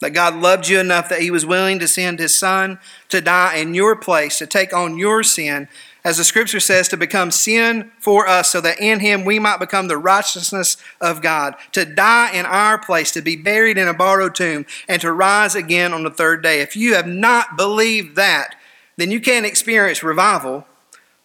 That 0.00 0.10
God 0.10 0.34
loved 0.34 0.68
you 0.68 0.80
enough 0.80 1.08
that 1.08 1.22
He 1.22 1.30
was 1.30 1.46
willing 1.46 1.78
to 1.78 1.86
send 1.86 2.18
His 2.18 2.34
Son 2.34 2.80
to 3.08 3.20
die 3.20 3.56
in 3.56 3.74
your 3.74 3.94
place, 3.94 4.38
to 4.38 4.46
take 4.48 4.72
on 4.74 4.98
your 4.98 5.22
sin, 5.22 5.68
as 6.04 6.16
the 6.16 6.24
scripture 6.24 6.60
says, 6.60 6.88
to 6.88 6.96
become 6.96 7.30
sin 7.30 7.92
for 7.98 8.26
us, 8.26 8.50
so 8.50 8.60
that 8.60 8.80
in 8.80 9.00
him 9.00 9.24
we 9.24 9.38
might 9.38 9.60
become 9.60 9.86
the 9.88 9.96
righteousness 9.96 10.76
of 11.00 11.22
God, 11.22 11.54
to 11.72 11.84
die 11.84 12.32
in 12.32 12.44
our 12.44 12.76
place, 12.76 13.12
to 13.12 13.22
be 13.22 13.36
buried 13.36 13.78
in 13.78 13.86
a 13.86 13.94
borrowed 13.94 14.34
tomb, 14.34 14.66
and 14.88 15.00
to 15.00 15.12
rise 15.12 15.54
again 15.54 15.92
on 15.92 16.02
the 16.02 16.10
third 16.10 16.42
day. 16.42 16.60
If 16.60 16.74
you 16.74 16.94
have 16.94 17.06
not 17.06 17.56
believed 17.56 18.16
that, 18.16 18.56
then 18.96 19.10
you 19.10 19.20
can't 19.20 19.46
experience 19.46 20.02
revival 20.02 20.66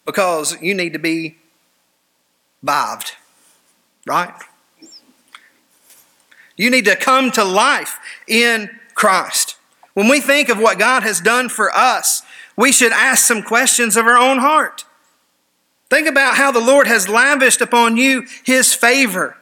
because 0.04 0.60
you 0.62 0.74
need 0.74 0.92
to 0.92 0.98
be 0.98 1.38
vived, 2.64 3.12
right? 4.06 4.32
You 6.56 6.70
need 6.70 6.86
to 6.86 6.96
come 6.96 7.30
to 7.32 7.44
life 7.44 7.98
in 8.26 8.70
Christ. 8.94 9.56
When 9.94 10.08
we 10.08 10.20
think 10.20 10.48
of 10.48 10.58
what 10.58 10.78
God 10.78 11.02
has 11.02 11.20
done 11.20 11.48
for 11.48 11.74
us, 11.74 12.22
we 12.58 12.72
should 12.72 12.90
ask 12.90 13.24
some 13.24 13.44
questions 13.44 13.96
of 13.96 14.06
our 14.06 14.18
own 14.18 14.38
heart. 14.38 14.84
Think 15.88 16.08
about 16.08 16.34
how 16.34 16.50
the 16.50 16.60
Lord 16.60 16.88
has 16.88 17.08
lavished 17.08 17.60
upon 17.60 17.96
you 17.96 18.26
his 18.42 18.74
favor. 18.74 19.36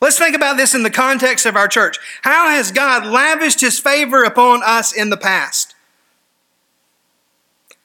Let's 0.00 0.16
think 0.16 0.36
about 0.36 0.56
this 0.56 0.72
in 0.72 0.84
the 0.84 0.90
context 0.90 1.46
of 1.46 1.56
our 1.56 1.66
church. 1.66 1.98
How 2.22 2.48
has 2.48 2.70
God 2.70 3.04
lavished 3.04 3.60
his 3.60 3.80
favor 3.80 4.22
upon 4.22 4.62
us 4.62 4.92
in 4.92 5.10
the 5.10 5.16
past? 5.16 5.74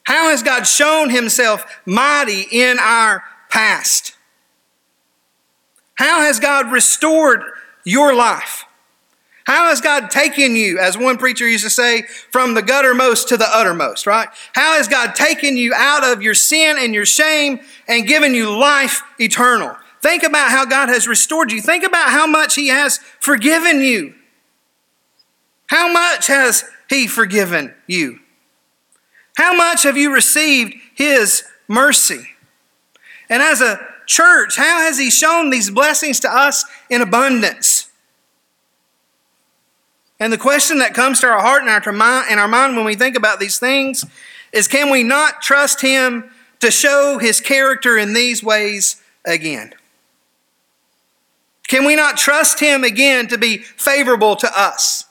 How 0.04 0.30
has 0.30 0.44
God 0.44 0.68
shown 0.68 1.10
himself 1.10 1.82
mighty 1.88 2.46
in 2.52 2.78
our 2.78 3.24
past? 3.50 4.16
How 5.96 6.22
has 6.22 6.40
God 6.40 6.72
restored 6.72 7.42
your 7.84 8.14
life? 8.14 8.66
How 9.52 9.68
has 9.68 9.82
God 9.82 10.10
taken 10.10 10.56
you, 10.56 10.80
as 10.80 10.98
one 10.98 11.18
preacher 11.18 11.46
used 11.46 11.66
to 11.66 11.70
say, 11.70 12.04
from 12.04 12.54
the 12.54 12.64
guttermost 12.64 13.28
to 13.28 13.36
the 13.36 13.54
uttermost, 13.54 14.08
right? 14.08 14.30
How 14.54 14.78
has 14.78 14.88
God 14.88 15.14
taken 15.14 15.58
you 15.58 15.74
out 15.76 16.06
of 16.06 16.22
your 16.22 16.36
sin 16.36 16.78
and 16.80 16.94
your 16.94 17.06
shame 17.06 17.60
and 17.86 18.08
given 18.08 18.34
you 18.34 18.50
life 18.58 19.02
eternal? 19.20 19.76
Think 20.02 20.24
about 20.24 20.52
how 20.52 20.64
God 20.64 20.88
has 20.88 21.06
restored 21.06 21.52
you. 21.52 21.60
Think 21.60 21.84
about 21.84 22.12
how 22.12 22.26
much 22.26 22.56
He 22.56 22.70
has 22.70 23.00
forgiven 23.20 23.82
you. 23.82 24.16
How 25.68 25.92
much 25.92 26.28
has 26.28 26.64
He 26.90 27.06
forgiven 27.06 27.74
you? 27.88 28.20
How 29.36 29.54
much 29.54 29.84
have 29.84 29.98
you 29.98 30.14
received 30.14 30.76
His 30.96 31.44
mercy? 31.68 32.26
And 33.30 33.44
as 33.44 33.60
a 33.60 33.86
church, 34.06 34.56
how 34.56 34.80
has 34.84 34.98
He 34.98 35.12
shown 35.12 35.50
these 35.50 35.70
blessings 35.70 36.22
to 36.22 36.34
us 36.34 36.64
in 36.90 37.02
abundance? 37.02 37.91
And 40.22 40.32
the 40.32 40.38
question 40.38 40.78
that 40.78 40.94
comes 40.94 41.20
to 41.22 41.28
our 41.28 41.42
heart 41.42 41.64
and 41.64 41.72
our, 41.72 41.92
mind, 41.92 42.28
and 42.30 42.40
our 42.40 42.48
mind 42.48 42.76
when 42.76 42.86
we 42.86 42.94
think 42.94 43.18
about 43.18 43.40
these 43.40 43.58
things 43.58 44.06
is 44.54 44.68
can 44.68 44.92
we 44.92 45.02
not 45.02 45.42
trust 45.42 45.82
Him 45.82 46.30
to 46.60 46.70
show 46.70 47.18
His 47.20 47.42
character 47.42 47.98
in 47.98 48.14
these 48.14 48.44
ways 48.44 49.02
again? 49.26 49.74
Can 51.68 51.86
we 51.86 51.96
not 51.96 52.18
trust 52.18 52.60
Him 52.60 52.84
again 52.84 53.30
to 53.30 53.38
be 53.40 53.58
favorable 53.58 54.36
to 54.36 54.50
us? 54.56 55.06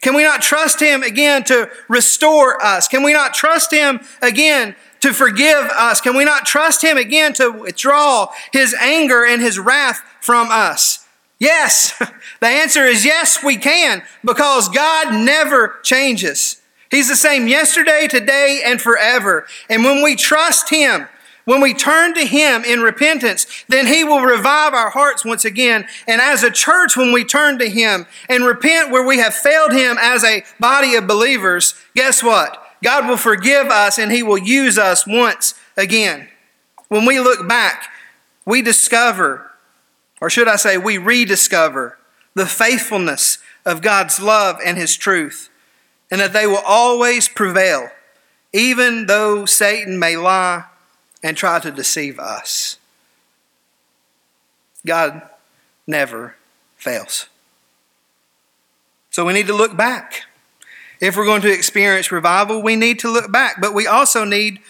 Can 0.00 0.14
we 0.14 0.22
not 0.22 0.42
trust 0.42 0.78
Him 0.78 1.02
again 1.02 1.42
to 1.44 1.68
restore 1.88 2.62
us? 2.62 2.86
Can 2.86 3.02
we 3.02 3.12
not 3.12 3.34
trust 3.34 3.72
Him 3.72 3.98
again 4.22 4.76
to 5.00 5.12
forgive 5.12 5.64
us? 5.74 6.00
Can 6.00 6.16
we 6.16 6.24
not 6.24 6.46
trust 6.46 6.84
Him 6.84 6.96
again 6.96 7.32
to 7.32 7.50
withdraw 7.50 8.28
His 8.52 8.76
anger 8.80 9.24
and 9.24 9.42
His 9.42 9.58
wrath 9.58 10.02
from 10.20 10.46
us? 10.52 11.05
Yes. 11.38 12.00
The 12.38 12.48
answer 12.48 12.84
is 12.84 13.02
yes, 13.02 13.42
we 13.42 13.56
can, 13.56 14.02
because 14.22 14.68
God 14.68 15.24
never 15.24 15.76
changes. 15.82 16.60
He's 16.90 17.08
the 17.08 17.16
same 17.16 17.48
yesterday, 17.48 18.08
today, 18.08 18.60
and 18.62 18.78
forever. 18.78 19.46
And 19.70 19.84
when 19.84 20.02
we 20.02 20.16
trust 20.16 20.68
Him, 20.68 21.08
when 21.46 21.62
we 21.62 21.72
turn 21.72 22.12
to 22.14 22.26
Him 22.26 22.64
in 22.64 22.80
repentance, 22.80 23.46
then 23.68 23.86
He 23.86 24.04
will 24.04 24.20
revive 24.20 24.74
our 24.74 24.90
hearts 24.90 25.24
once 25.24 25.44
again. 25.44 25.86
And 26.06 26.20
as 26.20 26.42
a 26.42 26.50
church, 26.50 26.96
when 26.96 27.12
we 27.12 27.24
turn 27.24 27.58
to 27.60 27.70
Him 27.70 28.06
and 28.28 28.44
repent 28.44 28.90
where 28.90 29.06
we 29.06 29.18
have 29.18 29.34
failed 29.34 29.72
Him 29.72 29.96
as 29.98 30.24
a 30.24 30.44
body 30.60 30.94
of 30.94 31.06
believers, 31.06 31.74
guess 31.94 32.22
what? 32.22 32.62
God 32.84 33.08
will 33.08 33.16
forgive 33.16 33.68
us 33.68 33.98
and 33.98 34.12
He 34.12 34.22
will 34.22 34.38
use 34.38 34.76
us 34.76 35.06
once 35.06 35.54
again. 35.76 36.28
When 36.88 37.06
we 37.06 37.18
look 37.18 37.48
back, 37.48 37.88
we 38.44 38.60
discover, 38.60 39.45
or 40.20 40.30
should 40.30 40.48
I 40.48 40.56
say, 40.56 40.78
we 40.78 40.98
rediscover 40.98 41.98
the 42.34 42.46
faithfulness 42.46 43.38
of 43.64 43.82
God's 43.82 44.20
love 44.20 44.58
and 44.64 44.78
His 44.78 44.96
truth, 44.96 45.48
and 46.10 46.20
that 46.20 46.32
they 46.32 46.46
will 46.46 46.62
always 46.66 47.28
prevail, 47.28 47.88
even 48.52 49.06
though 49.06 49.44
Satan 49.44 49.98
may 49.98 50.16
lie 50.16 50.64
and 51.22 51.36
try 51.36 51.58
to 51.58 51.70
deceive 51.70 52.18
us. 52.18 52.78
God 54.86 55.22
never 55.86 56.36
fails. 56.76 57.26
So 59.10 59.24
we 59.24 59.32
need 59.32 59.46
to 59.46 59.54
look 59.54 59.76
back. 59.76 60.22
If 61.00 61.16
we're 61.16 61.24
going 61.24 61.42
to 61.42 61.52
experience 61.52 62.12
revival, 62.12 62.62
we 62.62 62.76
need 62.76 62.98
to 63.00 63.10
look 63.10 63.30
back, 63.32 63.60
but 63.60 63.74
we 63.74 63.86
also 63.86 64.24
need 64.24 64.60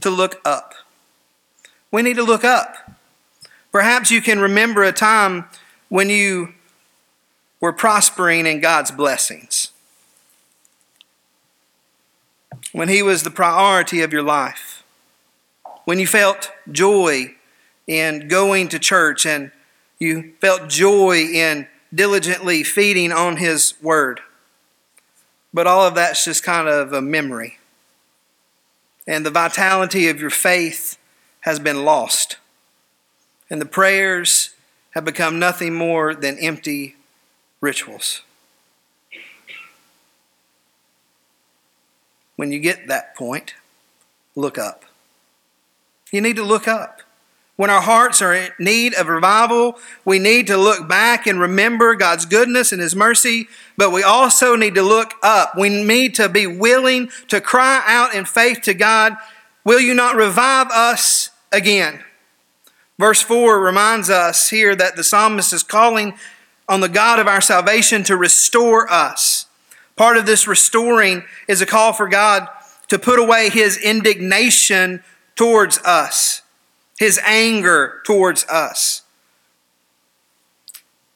to 0.00 0.10
look 0.10 0.40
up. 0.44 0.74
We 1.90 2.02
need 2.02 2.16
to 2.16 2.22
look 2.22 2.44
up. 2.44 2.95
Perhaps 3.76 4.10
you 4.10 4.22
can 4.22 4.38
remember 4.38 4.84
a 4.84 4.90
time 4.90 5.44
when 5.90 6.08
you 6.08 6.54
were 7.60 7.74
prospering 7.74 8.46
in 8.46 8.58
God's 8.58 8.90
blessings, 8.90 9.70
when 12.72 12.88
He 12.88 13.02
was 13.02 13.22
the 13.22 13.30
priority 13.30 14.00
of 14.00 14.14
your 14.14 14.22
life, 14.22 14.82
when 15.84 15.98
you 15.98 16.06
felt 16.06 16.50
joy 16.72 17.34
in 17.86 18.28
going 18.28 18.70
to 18.70 18.78
church 18.78 19.26
and 19.26 19.52
you 19.98 20.32
felt 20.40 20.70
joy 20.70 21.18
in 21.18 21.68
diligently 21.94 22.64
feeding 22.64 23.12
on 23.12 23.36
His 23.36 23.74
Word. 23.82 24.20
But 25.52 25.66
all 25.66 25.86
of 25.86 25.94
that's 25.94 26.24
just 26.24 26.42
kind 26.42 26.66
of 26.66 26.94
a 26.94 27.02
memory. 27.02 27.58
And 29.06 29.26
the 29.26 29.30
vitality 29.30 30.08
of 30.08 30.18
your 30.18 30.30
faith 30.30 30.96
has 31.40 31.58
been 31.58 31.84
lost. 31.84 32.38
And 33.48 33.60
the 33.60 33.66
prayers 33.66 34.50
have 34.90 35.04
become 35.04 35.38
nothing 35.38 35.74
more 35.74 36.14
than 36.14 36.38
empty 36.38 36.96
rituals. 37.60 38.22
When 42.36 42.52
you 42.52 42.58
get 42.58 42.88
that 42.88 43.14
point, 43.14 43.54
look 44.34 44.58
up. 44.58 44.84
You 46.12 46.20
need 46.20 46.36
to 46.36 46.44
look 46.44 46.68
up. 46.68 47.00
When 47.56 47.70
our 47.70 47.80
hearts 47.80 48.20
are 48.20 48.34
in 48.34 48.50
need 48.58 48.92
of 48.94 49.08
revival, 49.08 49.78
we 50.04 50.18
need 50.18 50.46
to 50.48 50.58
look 50.58 50.86
back 50.86 51.26
and 51.26 51.40
remember 51.40 51.94
God's 51.94 52.26
goodness 52.26 52.70
and 52.70 52.82
His 52.82 52.94
mercy, 52.94 53.48
but 53.78 53.92
we 53.92 54.02
also 54.02 54.56
need 54.56 54.74
to 54.74 54.82
look 54.82 55.14
up. 55.22 55.56
We 55.56 55.70
need 55.70 56.14
to 56.16 56.28
be 56.28 56.46
willing 56.46 57.08
to 57.28 57.40
cry 57.40 57.82
out 57.86 58.14
in 58.14 58.26
faith 58.26 58.60
to 58.62 58.74
God, 58.74 59.16
Will 59.66 59.80
you 59.80 59.94
not 59.94 60.14
revive 60.14 60.68
us 60.68 61.30
again? 61.50 61.98
Verse 62.98 63.20
4 63.22 63.60
reminds 63.60 64.08
us 64.08 64.50
here 64.50 64.74
that 64.74 64.96
the 64.96 65.04
psalmist 65.04 65.52
is 65.52 65.62
calling 65.62 66.14
on 66.68 66.80
the 66.80 66.88
God 66.88 67.18
of 67.18 67.26
our 67.26 67.40
salvation 67.40 68.02
to 68.04 68.16
restore 68.16 68.90
us. 68.90 69.46
Part 69.96 70.16
of 70.16 70.26
this 70.26 70.46
restoring 70.46 71.24
is 71.46 71.60
a 71.60 71.66
call 71.66 71.92
for 71.92 72.08
God 72.08 72.48
to 72.88 72.98
put 72.98 73.18
away 73.18 73.50
His 73.50 73.76
indignation 73.76 75.02
towards 75.34 75.78
us 75.78 76.42
his 76.98 77.20
anger 77.24 78.00
towards 78.04 78.44
us. 78.46 79.02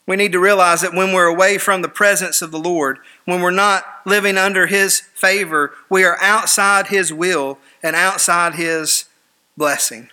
We 0.07 0.17
need 0.17 0.33
to 0.33 0.41
realize 0.41 0.81
that 0.81 0.95
when 0.95 1.13
we're 1.13 1.27
away 1.27 1.57
from 1.59 1.83
the 1.83 1.89
presence 1.89 2.43
of 2.43 2.51
the 2.51 2.59
Lord, 2.59 2.99
when 3.25 3.41
we're 3.41 3.51
not 3.51 3.85
living 4.05 4.37
under 4.37 4.67
his 4.67 5.01
favor, 5.15 5.73
we 5.89 6.05
are 6.05 6.19
outside 6.21 6.89
his 6.89 7.13
will 7.13 7.59
and 7.83 7.95
outside 7.95 8.57
his 8.57 9.05
blessing. 9.57 10.11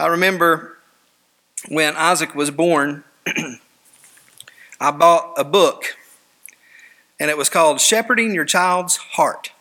I 0.00 0.06
remember 0.06 0.78
when 1.68 1.94
Isaac 1.94 2.34
was 2.34 2.50
born, 2.50 3.04
I 4.80 4.90
bought 4.92 5.34
a 5.36 5.44
book, 5.44 5.94
and 7.20 7.30
it 7.30 7.36
was 7.36 7.50
called 7.50 7.82
Shepherding 7.82 8.32
Your 8.32 8.46
Child's 8.46 8.96
Heart. 8.96 9.52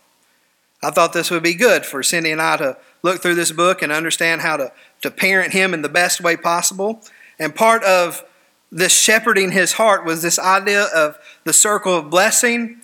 I 0.81 0.91
thought 0.91 1.11
this 1.11 1.29
would 1.29 1.43
be 1.43 1.55
good 1.55 1.85
for 1.85 2.01
Cindy 2.01 2.31
and 2.31 2.41
I 2.41 2.55
to 2.55 2.77
look 3.03 3.21
through 3.21 3.35
this 3.35 3.51
book 3.51 3.81
and 3.81 3.91
understand 3.91 4.39
how 4.39 4.55
to, 4.55 4.71
to 5.01 5.11
parent 5.11 5.51
him 5.51 5.73
in 5.73 5.81
the 5.81 5.89
best 5.89 6.21
way 6.21 6.37
possible. 6.37 7.01
And 7.37 7.53
part 7.53 7.83
of 7.83 8.23
this 8.71 8.97
shepherding 8.97 9.51
his 9.51 9.73
heart 9.73 10.05
was 10.05 10.21
this 10.21 10.39
idea 10.39 10.83
of 10.95 11.17
the 11.43 11.51
circle 11.51 11.97
of 11.97 12.09
blessing 12.09 12.79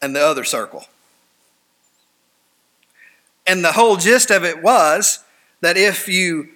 and 0.00 0.14
the 0.14 0.24
other 0.24 0.44
circle. 0.44 0.84
And 3.48 3.64
the 3.64 3.72
whole 3.72 3.96
gist 3.96 4.30
of 4.30 4.44
it 4.44 4.62
was 4.62 5.24
that 5.60 5.76
if 5.76 6.08
you 6.08 6.48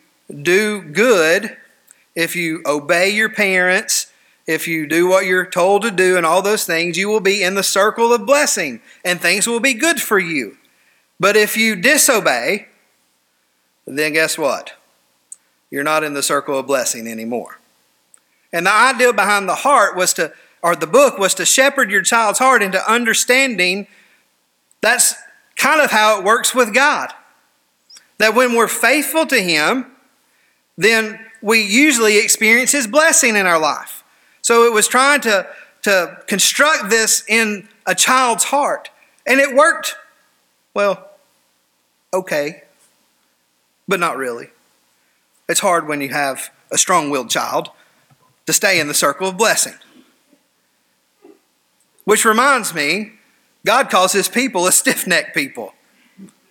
do 0.42 0.82
good, 0.82 1.56
if 2.14 2.36
you 2.36 2.62
obey 2.66 3.10
your 3.10 3.28
parents, 3.28 4.12
if 4.46 4.68
you 4.68 4.86
do 4.86 5.06
what 5.06 5.26
you're 5.26 5.46
told 5.46 5.82
to 5.82 5.90
do 5.90 6.16
and 6.16 6.26
all 6.26 6.42
those 6.42 6.64
things, 6.64 6.96
you 6.96 7.08
will 7.08 7.20
be 7.20 7.42
in 7.42 7.54
the 7.54 7.62
circle 7.62 8.12
of 8.12 8.26
blessing 8.26 8.80
and 9.04 9.20
things 9.20 9.46
will 9.46 9.60
be 9.60 9.74
good 9.74 10.00
for 10.00 10.18
you. 10.18 10.58
But 11.18 11.36
if 11.36 11.56
you 11.56 11.76
disobey, 11.76 12.68
then 13.86 14.12
guess 14.12 14.36
what? 14.36 14.74
You're 15.70 15.82
not 15.82 16.04
in 16.04 16.14
the 16.14 16.22
circle 16.22 16.58
of 16.58 16.66
blessing 16.66 17.06
anymore. 17.06 17.58
And 18.52 18.66
the 18.66 18.72
idea 18.72 19.12
behind 19.12 19.48
the 19.48 19.56
heart 19.56 19.96
was 19.96 20.12
to, 20.14 20.32
or 20.62 20.76
the 20.76 20.86
book 20.86 21.18
was 21.18 21.34
to 21.34 21.44
shepherd 21.44 21.90
your 21.90 22.02
child's 22.02 22.38
heart 22.38 22.62
into 22.62 22.90
understanding 22.90 23.86
that's 24.80 25.14
kind 25.56 25.80
of 25.80 25.90
how 25.90 26.18
it 26.18 26.24
works 26.24 26.54
with 26.54 26.74
God. 26.74 27.12
That 28.18 28.34
when 28.34 28.54
we're 28.54 28.68
faithful 28.68 29.26
to 29.26 29.40
Him, 29.40 29.86
then 30.76 31.18
we 31.42 31.62
usually 31.62 32.18
experience 32.18 32.72
His 32.72 32.86
blessing 32.86 33.36
in 33.36 33.46
our 33.46 33.58
life. 33.58 34.02
So 34.42 34.64
it 34.64 34.72
was 34.72 34.88
trying 34.88 35.20
to, 35.22 35.46
to 35.82 36.18
construct 36.26 36.90
this 36.90 37.24
in 37.28 37.68
a 37.86 37.94
child's 37.94 38.44
heart. 38.44 38.90
And 39.26 39.40
it 39.40 39.54
worked 39.54 39.96
well, 40.74 41.08
okay, 42.12 42.64
but 43.86 44.00
not 44.00 44.16
really. 44.16 44.48
It's 45.48 45.60
hard 45.60 45.86
when 45.86 46.00
you 46.00 46.08
have 46.08 46.50
a 46.72 46.78
strong 46.78 47.10
willed 47.10 47.30
child 47.30 47.70
to 48.46 48.52
stay 48.52 48.80
in 48.80 48.88
the 48.88 48.94
circle 48.94 49.28
of 49.28 49.36
blessing. 49.36 49.74
Which 52.04 52.24
reminds 52.24 52.74
me, 52.74 53.12
God 53.64 53.88
calls 53.88 54.12
his 54.12 54.28
people 54.28 54.66
a 54.66 54.72
stiff 54.72 55.06
necked 55.06 55.34
people. 55.34 55.73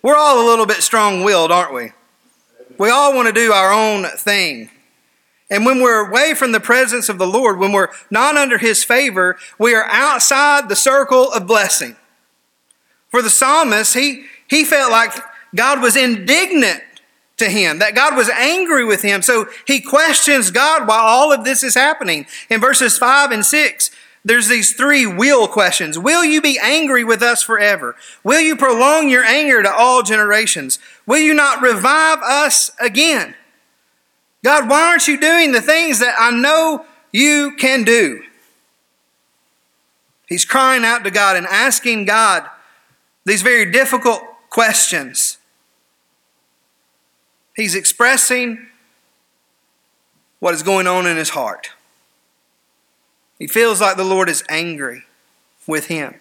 We're 0.04 0.16
all 0.16 0.44
a 0.44 0.46
little 0.46 0.66
bit 0.66 0.82
strong 0.82 1.24
willed, 1.24 1.50
aren't 1.50 1.72
we? 1.72 1.92
We 2.76 2.90
all 2.90 3.14
want 3.14 3.26
to 3.26 3.32
do 3.32 3.52
our 3.52 3.72
own 3.72 4.04
thing. 4.18 4.68
And 5.50 5.64
when 5.64 5.80
we're 5.80 6.06
away 6.06 6.34
from 6.34 6.52
the 6.52 6.60
presence 6.60 7.08
of 7.08 7.16
the 7.16 7.26
Lord, 7.26 7.58
when 7.58 7.72
we're 7.72 7.88
not 8.10 8.36
under 8.36 8.58
his 8.58 8.84
favor, 8.84 9.38
we 9.58 9.74
are 9.74 9.86
outside 9.86 10.68
the 10.68 10.76
circle 10.76 11.32
of 11.32 11.46
blessing. 11.46 11.96
For 13.08 13.22
the 13.22 13.30
psalmist, 13.30 13.94
he, 13.94 14.26
he 14.46 14.62
felt 14.62 14.92
like 14.92 15.14
God 15.56 15.80
was 15.80 15.96
indignant 15.96 16.82
to 17.38 17.48
him, 17.48 17.78
that 17.78 17.94
God 17.94 18.14
was 18.14 18.28
angry 18.28 18.84
with 18.84 19.00
him. 19.00 19.22
So 19.22 19.46
he 19.66 19.80
questions 19.80 20.50
God 20.50 20.86
while 20.86 21.00
all 21.00 21.32
of 21.32 21.44
this 21.44 21.62
is 21.62 21.76
happening. 21.76 22.26
In 22.50 22.60
verses 22.60 22.98
5 22.98 23.30
and 23.30 23.46
6, 23.46 23.90
there's 24.24 24.48
these 24.48 24.72
three 24.72 25.06
will 25.06 25.46
questions. 25.46 25.98
Will 25.98 26.24
you 26.24 26.40
be 26.40 26.58
angry 26.60 27.04
with 27.04 27.22
us 27.22 27.42
forever? 27.42 27.94
Will 28.22 28.40
you 28.40 28.56
prolong 28.56 29.10
your 29.10 29.24
anger 29.24 29.62
to 29.62 29.72
all 29.72 30.02
generations? 30.02 30.78
Will 31.06 31.18
you 31.18 31.34
not 31.34 31.60
revive 31.60 32.18
us 32.20 32.70
again? 32.80 33.34
God, 34.42 34.68
why 34.68 34.88
aren't 34.88 35.08
you 35.08 35.20
doing 35.20 35.52
the 35.52 35.60
things 35.60 35.98
that 35.98 36.16
I 36.18 36.30
know 36.30 36.86
you 37.12 37.54
can 37.58 37.84
do? 37.84 38.22
He's 40.26 40.46
crying 40.46 40.84
out 40.84 41.04
to 41.04 41.10
God 41.10 41.36
and 41.36 41.46
asking 41.46 42.06
God 42.06 42.48
these 43.26 43.42
very 43.42 43.70
difficult 43.70 44.22
questions. 44.48 45.36
He's 47.54 47.74
expressing 47.74 48.68
what 50.40 50.54
is 50.54 50.62
going 50.62 50.86
on 50.86 51.06
in 51.06 51.16
his 51.16 51.30
heart. 51.30 51.70
He 53.44 53.48
feels 53.48 53.78
like 53.78 53.98
the 53.98 54.04
Lord 54.04 54.30
is 54.30 54.42
angry 54.48 55.02
with 55.66 55.88
him. 55.88 56.14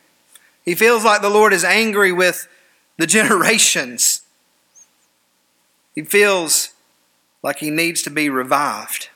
He 0.65 0.75
feels 0.75 1.05
like 1.05 1.21
the 1.21 1.29
Lord 1.29 1.53
is 1.53 1.63
angry 1.63 2.11
with 2.11 2.49
the 2.97 3.07
generations. 3.17 4.23
He 5.95 6.01
feels 6.01 6.73
like 7.41 7.59
he 7.59 7.69
needs 7.69 8.01
to 8.01 8.09
be 8.09 8.27
revived. 8.27 9.07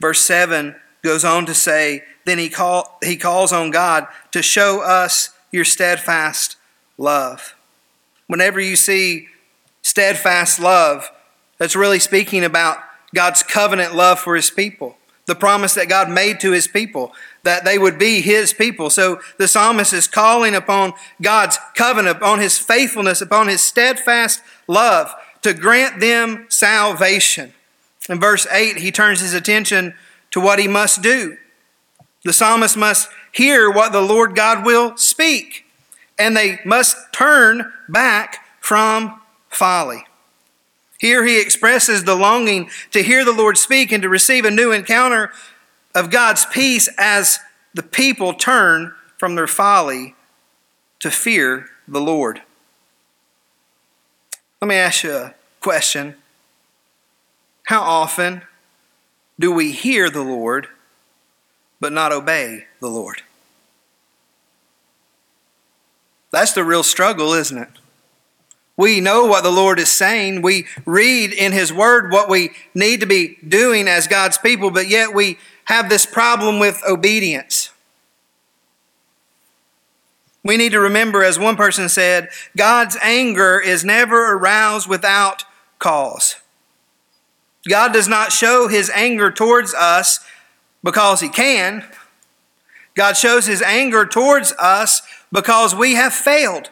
Verse 0.00 0.24
7 0.24 0.76
goes 1.02 1.26
on 1.26 1.44
to 1.44 1.52
say, 1.52 2.04
Then 2.24 2.38
he, 2.38 2.48
call, 2.48 2.96
he 3.02 3.18
calls 3.18 3.52
on 3.52 3.70
God 3.70 4.06
to 4.30 4.40
show 4.40 4.80
us 4.80 5.28
your 5.52 5.66
steadfast 5.66 6.56
love. 6.96 7.54
Whenever 8.28 8.60
you 8.60 8.76
see 8.76 9.28
steadfast 9.82 10.58
love, 10.58 11.10
that's 11.58 11.76
really 11.76 11.98
speaking 11.98 12.44
about 12.44 12.78
God's 13.14 13.42
covenant 13.42 13.94
love 13.94 14.18
for 14.18 14.36
his 14.36 14.48
people, 14.48 14.96
the 15.26 15.34
promise 15.34 15.74
that 15.74 15.88
God 15.88 16.08
made 16.08 16.40
to 16.40 16.52
his 16.52 16.66
people 16.68 17.12
that 17.42 17.64
they 17.64 17.78
would 17.78 17.98
be 17.98 18.20
his 18.20 18.52
people. 18.52 18.90
So 18.90 19.20
the 19.38 19.48
psalmist 19.48 19.92
is 19.92 20.08
calling 20.08 20.54
upon 20.54 20.92
God's 21.22 21.58
covenant, 21.74 22.16
upon 22.16 22.40
his 22.40 22.58
faithfulness, 22.58 23.20
upon 23.20 23.48
his 23.48 23.60
steadfast 23.60 24.40
love 24.66 25.12
to 25.42 25.54
grant 25.54 26.00
them 26.00 26.46
salvation. 26.48 27.54
In 28.08 28.20
verse 28.20 28.46
8, 28.50 28.78
he 28.78 28.90
turns 28.90 29.20
his 29.20 29.34
attention 29.34 29.94
to 30.32 30.40
what 30.40 30.58
he 30.58 30.68
must 30.68 31.02
do. 31.02 31.36
The 32.24 32.32
psalmist 32.32 32.76
must 32.76 33.08
hear 33.32 33.70
what 33.70 33.92
the 33.92 34.02
Lord 34.02 34.34
God 34.34 34.66
will 34.66 34.96
speak, 34.96 35.64
and 36.18 36.36
they 36.36 36.58
must 36.64 36.96
turn 37.12 37.72
back 37.88 38.38
from 38.60 39.20
folly. 39.48 40.04
Here 40.98 41.24
he 41.24 41.40
expresses 41.40 42.04
the 42.04 42.14
longing 42.14 42.70
to 42.92 43.02
hear 43.02 43.24
the 43.24 43.32
Lord 43.32 43.58
speak 43.58 43.92
and 43.92 44.02
to 44.02 44.08
receive 44.08 44.44
a 44.44 44.50
new 44.50 44.72
encounter 44.72 45.30
of 45.94 46.10
God's 46.10 46.46
peace 46.46 46.88
as 46.98 47.38
the 47.74 47.82
people 47.82 48.32
turn 48.32 48.94
from 49.18 49.34
their 49.34 49.46
folly 49.46 50.14
to 51.00 51.10
fear 51.10 51.68
the 51.86 52.00
Lord. 52.00 52.42
Let 54.60 54.68
me 54.68 54.76
ask 54.76 55.04
you 55.04 55.12
a 55.12 55.34
question. 55.60 56.16
How 57.64 57.82
often 57.82 58.42
do 59.38 59.52
we 59.52 59.72
hear 59.72 60.08
the 60.08 60.22
Lord 60.22 60.68
but 61.80 61.92
not 61.92 62.12
obey 62.12 62.66
the 62.80 62.88
Lord? 62.88 63.22
That's 66.30 66.52
the 66.52 66.64
real 66.64 66.82
struggle, 66.82 67.32
isn't 67.32 67.58
it? 67.58 67.68
We 68.76 69.00
know 69.00 69.24
what 69.24 69.42
the 69.42 69.50
Lord 69.50 69.78
is 69.78 69.90
saying. 69.90 70.42
We 70.42 70.66
read 70.84 71.32
in 71.32 71.52
His 71.52 71.72
Word 71.72 72.12
what 72.12 72.28
we 72.28 72.50
need 72.74 73.00
to 73.00 73.06
be 73.06 73.38
doing 73.46 73.88
as 73.88 74.06
God's 74.06 74.36
people, 74.36 74.70
but 74.70 74.88
yet 74.88 75.14
we 75.14 75.38
have 75.64 75.88
this 75.88 76.04
problem 76.04 76.58
with 76.58 76.82
obedience. 76.86 77.70
We 80.44 80.56
need 80.56 80.72
to 80.72 80.80
remember, 80.80 81.24
as 81.24 81.38
one 81.38 81.56
person 81.56 81.88
said, 81.88 82.28
God's 82.56 82.96
anger 83.02 83.58
is 83.58 83.84
never 83.84 84.34
aroused 84.34 84.88
without 84.88 85.44
cause. 85.78 86.36
God 87.68 87.92
does 87.92 88.06
not 88.06 88.30
show 88.30 88.68
His 88.68 88.90
anger 88.90 89.30
towards 89.30 89.74
us 89.74 90.20
because 90.84 91.20
He 91.20 91.28
can. 91.28 91.84
God 92.94 93.16
shows 93.16 93.46
His 93.46 93.62
anger 93.62 94.06
towards 94.06 94.52
us 94.52 95.02
because 95.32 95.74
we 95.74 95.94
have 95.94 96.12
failed 96.12 96.70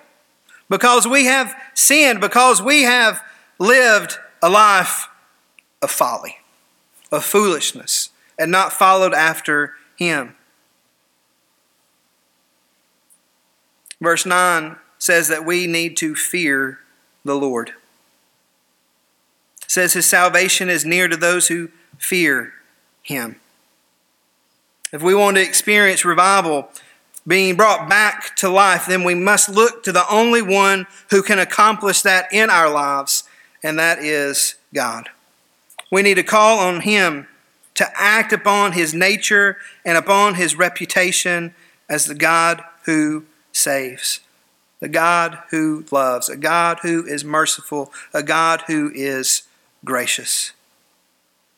because 0.68 1.06
we 1.06 1.26
have 1.26 1.54
sinned, 1.74 2.20
because 2.20 2.62
we 2.62 2.82
have 2.82 3.22
lived 3.58 4.18
a 4.42 4.48
life 4.48 5.08
of 5.82 5.90
folly, 5.90 6.38
of 7.12 7.24
foolishness, 7.24 8.10
and 8.38 8.50
not 8.50 8.72
followed 8.72 9.14
after 9.14 9.74
Him. 9.96 10.34
Verse 14.00 14.26
9 14.26 14.76
says 14.98 15.28
that 15.28 15.44
we 15.44 15.66
need 15.66 15.96
to 15.98 16.14
fear 16.14 16.80
the 17.24 17.34
Lord. 17.34 17.70
It 19.62 19.70
says 19.70 19.94
his 19.94 20.06
salvation 20.06 20.68
is 20.68 20.84
near 20.84 21.08
to 21.08 21.16
those 21.16 21.48
who 21.48 21.70
fear 21.98 22.52
him. 23.02 23.36
If 24.92 25.02
we 25.02 25.14
want 25.14 25.36
to 25.36 25.42
experience 25.42 26.04
revival, 26.04 26.68
being 27.26 27.56
brought 27.56 27.88
back 27.88 28.36
to 28.36 28.50
life, 28.50 28.86
then 28.86 29.02
we 29.02 29.14
must 29.14 29.48
look 29.48 29.82
to 29.84 29.92
the 29.92 30.08
only 30.10 30.42
one 30.42 30.86
who 31.10 31.22
can 31.22 31.38
accomplish 31.38 32.02
that 32.02 32.32
in 32.32 32.50
our 32.50 32.70
lives, 32.70 33.24
and 33.62 33.78
that 33.78 33.98
is 33.98 34.56
God. 34.74 35.08
We 35.90 36.02
need 36.02 36.14
to 36.14 36.22
call 36.22 36.58
on 36.58 36.82
Him 36.82 37.26
to 37.74 37.86
act 37.94 38.32
upon 38.32 38.72
His 38.72 38.92
nature 38.92 39.56
and 39.84 39.96
upon 39.96 40.34
His 40.34 40.56
reputation 40.56 41.54
as 41.88 42.04
the 42.04 42.14
God 42.14 42.62
who 42.84 43.24
saves, 43.52 44.20
the 44.80 44.88
God 44.88 45.38
who 45.50 45.84
loves, 45.90 46.28
a 46.28 46.36
God 46.36 46.80
who 46.82 47.06
is 47.06 47.24
merciful, 47.24 47.90
a 48.12 48.22
God 48.22 48.62
who 48.66 48.90
is 48.94 49.44
gracious. 49.84 50.52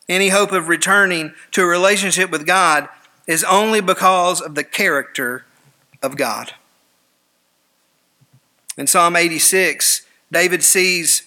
Any 0.08 0.28
hope 0.28 0.52
of 0.52 0.68
returning 0.68 1.34
to 1.50 1.62
a 1.62 1.66
relationship 1.66 2.30
with 2.30 2.46
God 2.46 2.88
is 3.26 3.42
only 3.42 3.80
because 3.80 4.40
of 4.40 4.54
the 4.54 4.62
character 4.62 5.44
of 6.02 6.16
God. 6.16 6.52
In 8.76 8.86
Psalm 8.86 9.16
86, 9.16 10.04
David 10.30 10.62
sees 10.62 11.26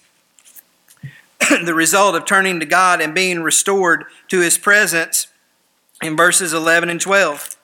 the 1.63 1.73
result 1.73 2.15
of 2.15 2.25
turning 2.25 2.59
to 2.59 2.65
God 2.65 3.01
and 3.01 3.15
being 3.15 3.41
restored 3.41 4.05
to 4.27 4.41
his 4.41 4.57
presence 4.57 5.27
in 6.01 6.15
verses 6.15 6.53
11 6.53 6.89
and 6.89 7.01
12. 7.01 7.55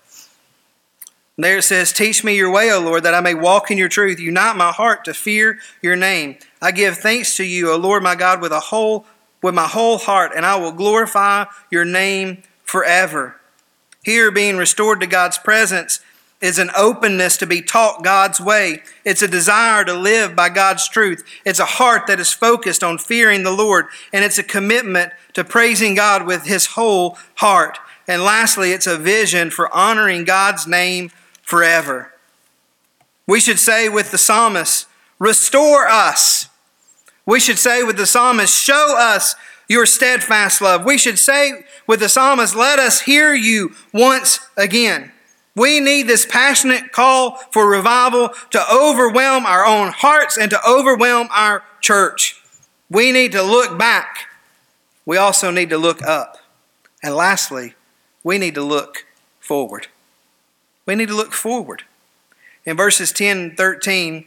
There 1.38 1.58
it 1.58 1.63
says, 1.63 1.91
Teach 1.91 2.24
me 2.24 2.36
your 2.36 2.52
way, 2.52 2.72
O 2.72 2.80
Lord, 2.80 3.04
that 3.04 3.13
I 3.13 3.20
may 3.20 3.34
walk 3.34 3.70
in 3.70 3.78
your 3.78 3.89
truth. 3.89 4.20
Unite 4.20 4.56
my 4.56 4.72
heart 4.72 5.04
to 5.06 5.13
fear 5.13 5.60
your 5.82 5.96
name. 5.96 6.38
I 6.62 6.72
give 6.72 6.98
thanks 6.98 7.36
to 7.38 7.44
you, 7.44 7.72
O 7.72 7.78
Lord 7.78 8.04
my 8.04 8.15
God, 8.15 8.41
with 8.41 8.52
a 8.52 8.60
whole 8.60 9.06
with 9.41 9.54
my 9.54 9.68
whole 9.68 10.00
heart, 10.00 10.32
and 10.36 10.44
I 10.44 10.56
will 10.56 10.72
glorify 10.72 11.46
your 11.70 11.86
name 11.86 12.41
forever. 12.63 13.39
Here, 14.04 14.32
being 14.32 14.58
restored 14.58 15.00
to 15.02 15.08
God's 15.08 15.38
presence 15.38 16.00
is 16.41 16.60
an 16.60 16.69
openness 16.78 17.38
to 17.38 17.48
be 17.48 17.62
taught 17.62 18.04
God's 18.04 18.39
way. 18.39 18.84
It's 19.04 19.21
a 19.21 19.28
desire 19.28 19.84
to 19.86 19.93
live 19.93 20.36
by 20.36 20.50
God's 20.50 20.88
truth. 20.88 21.24
It's 21.45 21.60
a 21.60 21.65
heart 21.65 22.08
that 22.08 22.19
is 22.19 22.34
focused 22.34 22.84
on 22.84 22.98
fearing 22.98 23.43
the 23.43 23.52
Lord, 23.52 23.88
and 24.12 24.24
it's 24.24 24.38
a 24.38 24.43
commitment 24.43 25.13
to 25.34 25.43
praising 25.43 25.95
God 25.95 26.26
with 26.26 26.45
his 26.45 26.67
whole 26.67 27.17
heart. 27.36 27.80
And 28.08 28.21
lastly, 28.21 28.71
it's 28.71 28.88
a 28.88 28.98
vision 28.98 29.50
for 29.50 29.74
honoring 29.76 30.26
God's 30.26 30.67
name 30.67 31.12
forever. 31.41 32.13
We 33.28 33.39
should 33.39 33.60
say 33.60 33.89
with 33.89 34.12
the 34.12 34.17
psalmist, 34.17 34.88
Restore 35.17 35.88
us. 35.88 36.50
We 37.26 37.39
should 37.39 37.58
say 37.58 37.82
with 37.84 37.98
the 37.98 38.06
psalmist, 38.06 38.56
Show 38.56 38.95
us 38.98 39.36
your 39.67 39.86
steadfast 39.86 40.62
love. 40.62 40.86
We 40.86 40.98
should 40.98 41.17
say 41.17 41.63
with 41.88 42.02
the 42.02 42.10
psalmist, 42.10 42.56
Let 42.56 42.78
us 42.78 43.02
hear 43.02 43.34
you 43.34 43.74
once 43.93 44.39
again. 44.58 45.12
We 45.56 45.80
need 45.80 46.04
this 46.04 46.26
passionate 46.26 46.91
call 46.91 47.38
for 47.52 47.68
revival 47.68 48.30
to 48.52 48.62
overwhelm 48.72 49.46
our 49.46 49.65
own 49.65 49.91
hearts 49.91 50.38
and 50.38 50.50
to 50.52 50.60
overwhelm 50.68 51.30
our 51.32 51.63
church. 51.80 52.41
We 52.89 53.12
need 53.12 53.32
to 53.32 53.41
look 53.41 53.78
back. 53.80 54.28
We 55.06 55.18
also 55.18 55.52
need 55.52 55.70
to 55.70 55.78
look 55.78 56.04
up. 56.04 56.38
And 57.02 57.15
lastly, 57.15 57.76
we 58.24 58.38
need 58.38 58.56
to 58.56 58.63
look 58.63 59.06
forward. 59.39 59.88
We 60.86 60.96
need 60.96 61.08
to 61.08 61.15
look 61.15 61.32
forward. 61.32 61.84
In 62.65 62.76
verses 62.76 63.12
10 63.12 63.38
and 63.38 63.58
13, 63.58 64.26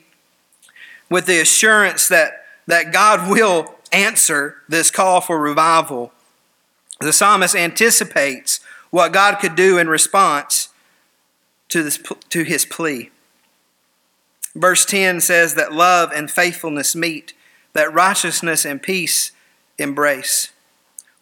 with 1.10 1.26
the 1.26 1.40
assurance 1.40 2.08
that, 2.08 2.44
that 2.66 2.92
God 2.92 3.28
will 3.30 3.74
answer 3.92 4.56
this 4.68 4.90
call 4.90 5.20
for 5.20 5.38
revival, 5.38 6.12
the 7.00 7.12
psalmist 7.12 7.54
anticipates 7.54 8.60
what 8.90 9.12
God 9.12 9.40
could 9.40 9.54
do 9.54 9.76
in 9.76 9.88
response 9.88 10.68
to, 11.68 11.82
this, 11.82 12.02
to 12.30 12.42
his 12.42 12.64
plea. 12.64 13.10
Verse 14.54 14.84
10 14.84 15.20
says 15.20 15.54
that 15.54 15.72
love 15.72 16.10
and 16.14 16.30
faithfulness 16.30 16.96
meet, 16.96 17.34
that 17.74 17.92
righteousness 17.92 18.64
and 18.64 18.82
peace 18.82 19.32
embrace. 19.78 20.50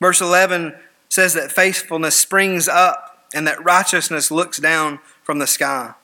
Verse 0.00 0.20
11 0.20 0.74
says 1.08 1.34
that 1.34 1.52
faithfulness 1.52 2.16
springs 2.16 2.68
up 2.68 3.26
and 3.34 3.46
that 3.46 3.64
righteousness 3.64 4.30
looks 4.30 4.58
down 4.58 5.00
from 5.22 5.38
the 5.38 5.46
sky. 5.46 5.94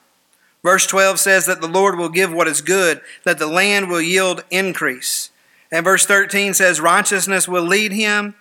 Verse 0.63 0.87
12 0.87 1.19
says 1.19 1.47
that 1.47 1.61
the 1.61 1.69
Lord 1.69 1.99
will 1.99 2.09
give 2.09 2.33
what 2.33 2.47
is 2.47 2.61
good, 2.61 3.01
that 3.25 3.39
the 3.39 3.47
land 3.47 3.89
will 3.89 4.01
yield 4.01 4.45
increase. 4.51 5.31
And 5.71 5.85
verse 5.85 6.07
13 6.07 6.55
says 6.55 6.81
righteousness 6.81 7.49
will 7.49 7.65
lead 7.65 7.93
him 7.93 8.35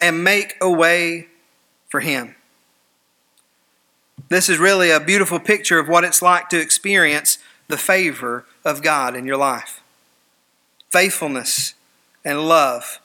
and 0.00 0.22
make 0.22 0.56
a 0.60 0.70
way 0.70 1.28
for 1.88 2.00
him. 2.00 2.36
This 4.28 4.48
is 4.48 4.58
really 4.58 4.90
a 4.90 5.00
beautiful 5.00 5.38
picture 5.38 5.78
of 5.78 5.88
what 5.88 6.04
it's 6.04 6.22
like 6.22 6.48
to 6.48 6.60
experience 6.60 7.38
the 7.68 7.76
favor 7.76 8.44
of 8.64 8.82
God 8.82 9.16
in 9.16 9.26
your 9.26 9.36
life 9.36 9.80
faithfulness 10.90 11.74
and 12.24 12.46
love, 12.46 13.00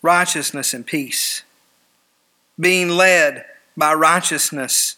righteousness 0.00 0.72
and 0.72 0.86
peace, 0.86 1.42
being 2.58 2.88
led 2.88 3.44
by 3.76 3.92
righteousness 3.92 4.96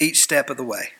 each 0.00 0.20
step 0.20 0.50
of 0.50 0.56
the 0.56 0.64
way. 0.64 0.90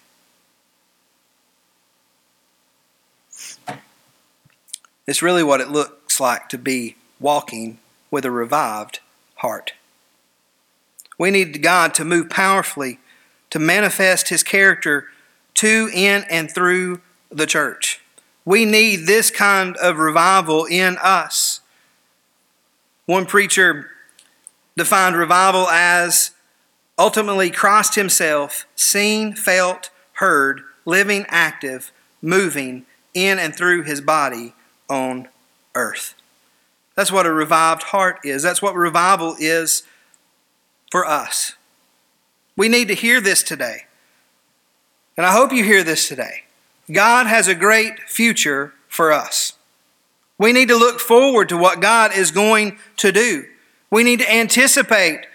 It's 5.07 5.23
really 5.23 5.43
what 5.43 5.61
it 5.61 5.69
looks 5.69 6.21
like 6.21 6.49
to 6.51 6.59
be 6.59 6.97
walking 7.19 7.79
with 8.11 8.25
a 8.25 8.31
revived 8.31 9.01
heart. 9.37 9.73
We 11.19 11.31
need 11.31 11.63
God 11.63 11.95
to 11.95 12.05
move 12.05 12.31
powerfully 12.31 12.99
to 13.51 13.59
manifest 13.59 14.29
His 14.29 14.43
character 14.43 15.07
to, 15.55 15.89
in, 15.93 16.25
and 16.29 16.51
through 16.51 17.01
the 17.31 17.47
church. 17.47 18.01
We 18.45 18.65
need 18.65 19.07
this 19.07 19.31
kind 19.31 19.77
of 19.77 19.99
revival 19.99 20.65
in 20.65 20.99
us. 21.01 21.61
One 23.07 23.27
preacher 23.27 23.91
defined 24.77 25.17
revival 25.17 25.69
as 25.69 26.33
Ultimately, 26.99 27.51
Christ 27.51 27.97
Himself, 27.97 28.67
seen, 28.77 29.35
felt, 29.35 29.91
heard, 30.15 30.63
living, 30.85 31.27
active, 31.29 31.91
moving 32.23 32.87
in 33.15 33.39
and 33.39 33.55
through 33.55 33.83
His 33.83 34.01
body 34.01 34.55
on 34.89 35.29
earth. 35.75 36.15
That's 36.95 37.11
what 37.11 37.27
a 37.27 37.33
revived 37.33 37.85
heart 37.85 38.21
is. 38.23 38.45
That's 38.45 38.63
what 38.63 38.77
revival 38.77 39.35
is 39.41 39.83
for 40.95 41.05
us. 41.05 41.55
We 42.57 42.69
need 42.69 42.87
to 42.87 42.95
hear 42.95 43.21
this 43.21 43.43
today. 43.43 43.87
And 45.17 45.27
I 45.27 45.33
hope 45.33 45.53
you 45.53 45.65
hear 45.65 45.83
this 45.83 46.07
today. 46.07 46.45
God 46.89 47.27
has 47.27 47.49
a 47.49 47.55
great 47.57 47.99
future 48.07 48.75
for 48.87 49.11
us. 49.11 49.55
We 50.39 50.53
need 50.53 50.69
to 50.69 50.77
look 50.77 51.01
forward 51.01 51.49
to 51.49 51.57
what 51.57 51.81
God 51.81 52.17
is 52.17 52.31
going 52.31 52.79
to 52.99 53.11
do. 53.11 53.45
We 53.91 54.05
need 54.05 54.21
to 54.21 54.33
anticipate 54.33 55.27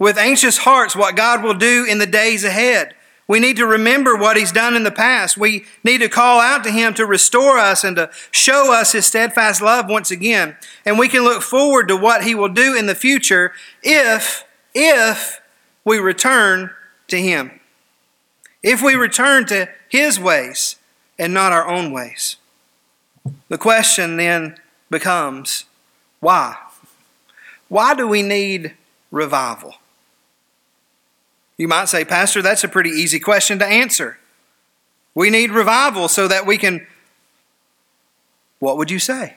with 0.00 0.18
anxious 0.18 0.58
hearts 0.58 0.96
what 0.96 1.14
God 1.14 1.44
will 1.44 1.54
do 1.54 1.86
in 1.88 1.98
the 1.98 2.04
days 2.04 2.42
ahead. 2.42 2.92
We 3.28 3.38
need 3.38 3.58
to 3.58 3.66
remember 3.66 4.16
what 4.16 4.36
He's 4.36 4.50
done 4.50 4.74
in 4.74 4.82
the 4.82 4.90
past. 4.90 5.36
We 5.38 5.66
need 5.84 5.98
to 5.98 6.08
call 6.08 6.40
out 6.40 6.64
to 6.64 6.72
Him 6.72 6.94
to 6.94 7.06
restore 7.06 7.58
us 7.58 7.84
and 7.84 7.94
to 7.94 8.10
show 8.32 8.74
us 8.74 8.90
His 8.90 9.06
steadfast 9.06 9.62
love 9.62 9.88
once 9.88 10.10
again. 10.10 10.56
And 10.84 10.98
we 10.98 11.06
can 11.06 11.22
look 11.22 11.42
forward 11.42 11.86
to 11.86 11.96
what 11.96 12.24
He 12.24 12.34
will 12.34 12.48
do 12.48 12.76
in 12.76 12.86
the 12.86 12.96
future 12.96 13.52
if, 13.84 14.44
if 14.74 15.40
we 15.84 15.98
return 15.98 16.70
to 17.08 17.20
Him. 17.20 17.60
If 18.62 18.82
we 18.82 18.94
return 18.94 19.46
to 19.46 19.68
His 19.88 20.18
ways 20.18 20.76
and 21.18 21.34
not 21.34 21.52
our 21.52 21.68
own 21.68 21.92
ways. 21.92 22.36
The 23.48 23.58
question 23.58 24.16
then 24.16 24.56
becomes 24.90 25.64
why? 26.20 26.56
Why 27.68 27.94
do 27.94 28.06
we 28.06 28.22
need 28.22 28.74
revival? 29.10 29.76
You 31.56 31.68
might 31.68 31.90
say, 31.90 32.06
Pastor, 32.06 32.40
that's 32.40 32.64
a 32.64 32.68
pretty 32.68 32.90
easy 32.90 33.20
question 33.20 33.58
to 33.58 33.66
answer. 33.66 34.18
We 35.14 35.28
need 35.28 35.50
revival 35.50 36.08
so 36.08 36.26
that 36.26 36.46
we 36.46 36.56
can. 36.56 36.86
What 38.60 38.78
would 38.78 38.90
you 38.90 38.98
say? 38.98 39.36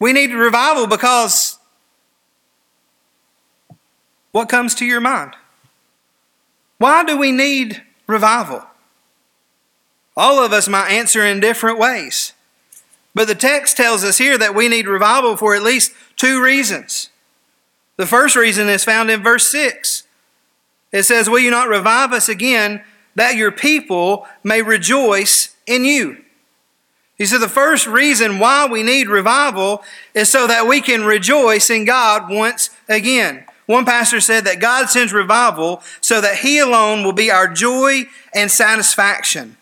We 0.00 0.12
need 0.12 0.32
revival 0.32 0.88
because 0.88 1.59
what 4.32 4.48
comes 4.48 4.74
to 4.76 4.84
your 4.84 5.00
mind? 5.00 5.34
Why 6.78 7.04
do 7.04 7.16
we 7.16 7.32
need 7.32 7.82
revival? 8.06 8.64
All 10.16 10.44
of 10.44 10.52
us 10.52 10.68
might 10.68 10.90
answer 10.90 11.24
in 11.24 11.40
different 11.40 11.78
ways. 11.78 12.32
But 13.14 13.26
the 13.26 13.34
text 13.34 13.76
tells 13.76 14.04
us 14.04 14.18
here 14.18 14.38
that 14.38 14.54
we 14.54 14.68
need 14.68 14.86
revival 14.86 15.36
for 15.36 15.54
at 15.54 15.62
least 15.62 15.92
two 16.16 16.42
reasons. 16.42 17.10
The 17.96 18.06
first 18.06 18.36
reason 18.36 18.68
is 18.68 18.84
found 18.84 19.10
in 19.10 19.22
verse 19.22 19.50
6. 19.50 20.04
It 20.92 21.02
says, 21.02 21.28
Will 21.28 21.40
you 21.40 21.50
not 21.50 21.68
revive 21.68 22.12
us 22.12 22.28
again, 22.28 22.82
that 23.14 23.36
your 23.36 23.52
people 23.52 24.26
may 24.42 24.62
rejoice 24.62 25.54
in 25.66 25.84
you? 25.84 26.24
He 27.18 27.26
said 27.26 27.42
the 27.42 27.48
first 27.48 27.86
reason 27.86 28.38
why 28.38 28.66
we 28.66 28.82
need 28.82 29.08
revival 29.08 29.82
is 30.14 30.30
so 30.30 30.46
that 30.46 30.66
we 30.66 30.80
can 30.80 31.04
rejoice 31.04 31.68
in 31.68 31.84
God 31.84 32.30
once 32.30 32.70
again. 32.88 33.44
One 33.70 33.84
pastor 33.84 34.20
said 34.20 34.46
that 34.46 34.58
God 34.58 34.90
sends 34.90 35.12
revival 35.12 35.80
so 36.00 36.20
that 36.20 36.38
He 36.38 36.58
alone 36.58 37.04
will 37.04 37.12
be 37.12 37.30
our 37.30 37.46
joy 37.46 38.02
and 38.34 38.50
satisfaction. 38.50 39.56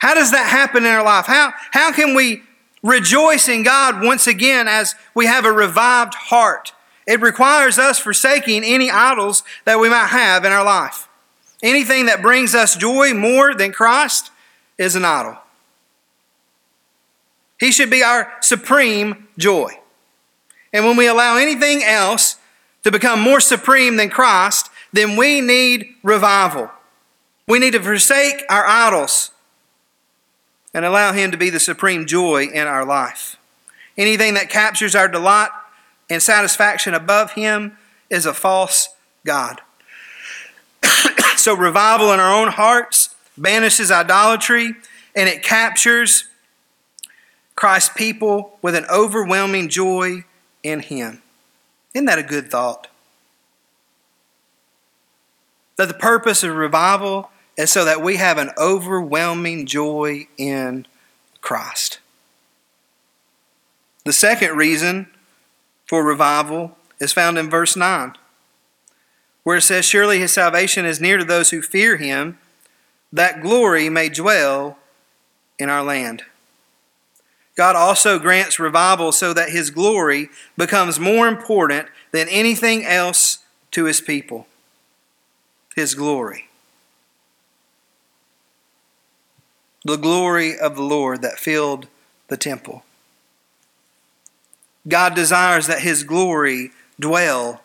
How 0.00 0.14
does 0.14 0.32
that 0.32 0.48
happen 0.48 0.84
in 0.84 0.90
our 0.90 1.04
life? 1.04 1.26
How, 1.26 1.52
how 1.70 1.92
can 1.92 2.16
we 2.16 2.42
rejoice 2.82 3.48
in 3.48 3.62
God 3.62 4.02
once 4.02 4.26
again 4.26 4.66
as 4.66 4.96
we 5.14 5.26
have 5.26 5.44
a 5.44 5.52
revived 5.52 6.14
heart? 6.14 6.72
It 7.06 7.20
requires 7.20 7.78
us 7.78 8.00
forsaking 8.00 8.64
any 8.64 8.90
idols 8.90 9.44
that 9.64 9.78
we 9.78 9.88
might 9.88 10.08
have 10.08 10.44
in 10.44 10.50
our 10.50 10.64
life. 10.64 11.06
Anything 11.62 12.06
that 12.06 12.22
brings 12.22 12.52
us 12.52 12.74
joy 12.74 13.14
more 13.14 13.54
than 13.54 13.70
Christ 13.70 14.32
is 14.76 14.96
an 14.96 15.04
idol. 15.04 15.36
He 17.60 17.70
should 17.70 17.90
be 17.90 18.02
our 18.02 18.32
supreme 18.40 19.28
joy. 19.38 19.70
And 20.72 20.84
when 20.84 20.96
we 20.96 21.06
allow 21.06 21.36
anything 21.36 21.84
else 21.84 22.38
to 22.86 22.92
become 22.92 23.20
more 23.20 23.40
supreme 23.40 23.96
than 23.96 24.08
Christ, 24.08 24.70
then 24.92 25.16
we 25.16 25.40
need 25.40 25.96
revival. 26.04 26.70
We 27.48 27.58
need 27.58 27.72
to 27.72 27.82
forsake 27.82 28.44
our 28.48 28.64
idols 28.64 29.32
and 30.72 30.84
allow 30.84 31.12
Him 31.12 31.32
to 31.32 31.36
be 31.36 31.50
the 31.50 31.58
supreme 31.58 32.06
joy 32.06 32.44
in 32.44 32.68
our 32.68 32.84
life. 32.84 33.38
Anything 33.98 34.34
that 34.34 34.50
captures 34.50 34.94
our 34.94 35.08
delight 35.08 35.48
and 36.08 36.22
satisfaction 36.22 36.94
above 36.94 37.32
Him 37.32 37.76
is 38.08 38.24
a 38.24 38.32
false 38.32 38.90
God. 39.24 39.62
so, 41.36 41.56
revival 41.56 42.12
in 42.12 42.20
our 42.20 42.32
own 42.32 42.52
hearts 42.52 43.16
banishes 43.36 43.90
idolatry 43.90 44.76
and 45.16 45.28
it 45.28 45.42
captures 45.42 46.26
Christ's 47.56 47.90
people 47.96 48.60
with 48.62 48.76
an 48.76 48.86
overwhelming 48.88 49.70
joy 49.70 50.22
in 50.62 50.78
Him. 50.78 51.20
Isn't 51.96 52.04
that 52.04 52.18
a 52.18 52.22
good 52.22 52.50
thought? 52.50 52.88
That 55.76 55.88
the 55.88 55.94
purpose 55.94 56.42
of 56.42 56.54
revival 56.54 57.30
is 57.56 57.72
so 57.72 57.86
that 57.86 58.02
we 58.02 58.16
have 58.16 58.36
an 58.36 58.50
overwhelming 58.58 59.64
joy 59.64 60.28
in 60.36 60.86
Christ. 61.40 62.00
The 64.04 64.12
second 64.12 64.58
reason 64.58 65.06
for 65.86 66.04
revival 66.04 66.76
is 67.00 67.14
found 67.14 67.38
in 67.38 67.48
verse 67.48 67.76
9, 67.76 68.12
where 69.42 69.56
it 69.56 69.62
says, 69.62 69.86
Surely 69.86 70.18
his 70.18 70.34
salvation 70.34 70.84
is 70.84 71.00
near 71.00 71.16
to 71.16 71.24
those 71.24 71.48
who 71.48 71.62
fear 71.62 71.96
him, 71.96 72.38
that 73.10 73.40
glory 73.40 73.88
may 73.88 74.10
dwell 74.10 74.76
in 75.58 75.70
our 75.70 75.82
land. 75.82 76.24
God 77.56 77.74
also 77.74 78.18
grants 78.18 78.60
revival 78.60 79.12
so 79.12 79.32
that 79.32 79.50
his 79.50 79.70
glory 79.70 80.28
becomes 80.56 81.00
more 81.00 81.26
important 81.26 81.88
than 82.12 82.28
anything 82.28 82.84
else 82.84 83.38
to 83.72 83.86
his 83.86 84.00
people. 84.00 84.46
His 85.74 85.94
glory. 85.94 86.48
The 89.84 89.96
glory 89.96 90.58
of 90.58 90.76
the 90.76 90.82
Lord 90.82 91.22
that 91.22 91.38
filled 91.38 91.88
the 92.28 92.36
temple. 92.36 92.84
God 94.88 95.14
desires 95.14 95.66
that 95.66 95.80
His 95.80 96.04
glory 96.04 96.70
dwell 96.98 97.62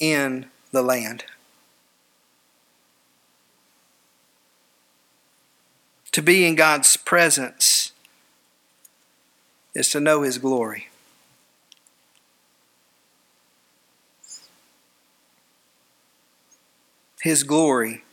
in 0.00 0.46
the 0.72 0.82
land. 0.82 1.24
To 6.12 6.22
be 6.22 6.46
in 6.46 6.54
God's 6.54 6.96
presence 6.96 7.92
is 9.76 9.88
to 9.90 10.00
know 10.00 10.22
His 10.22 10.38
glory. 10.38 10.88
His 17.20 17.42
glory 17.42 18.04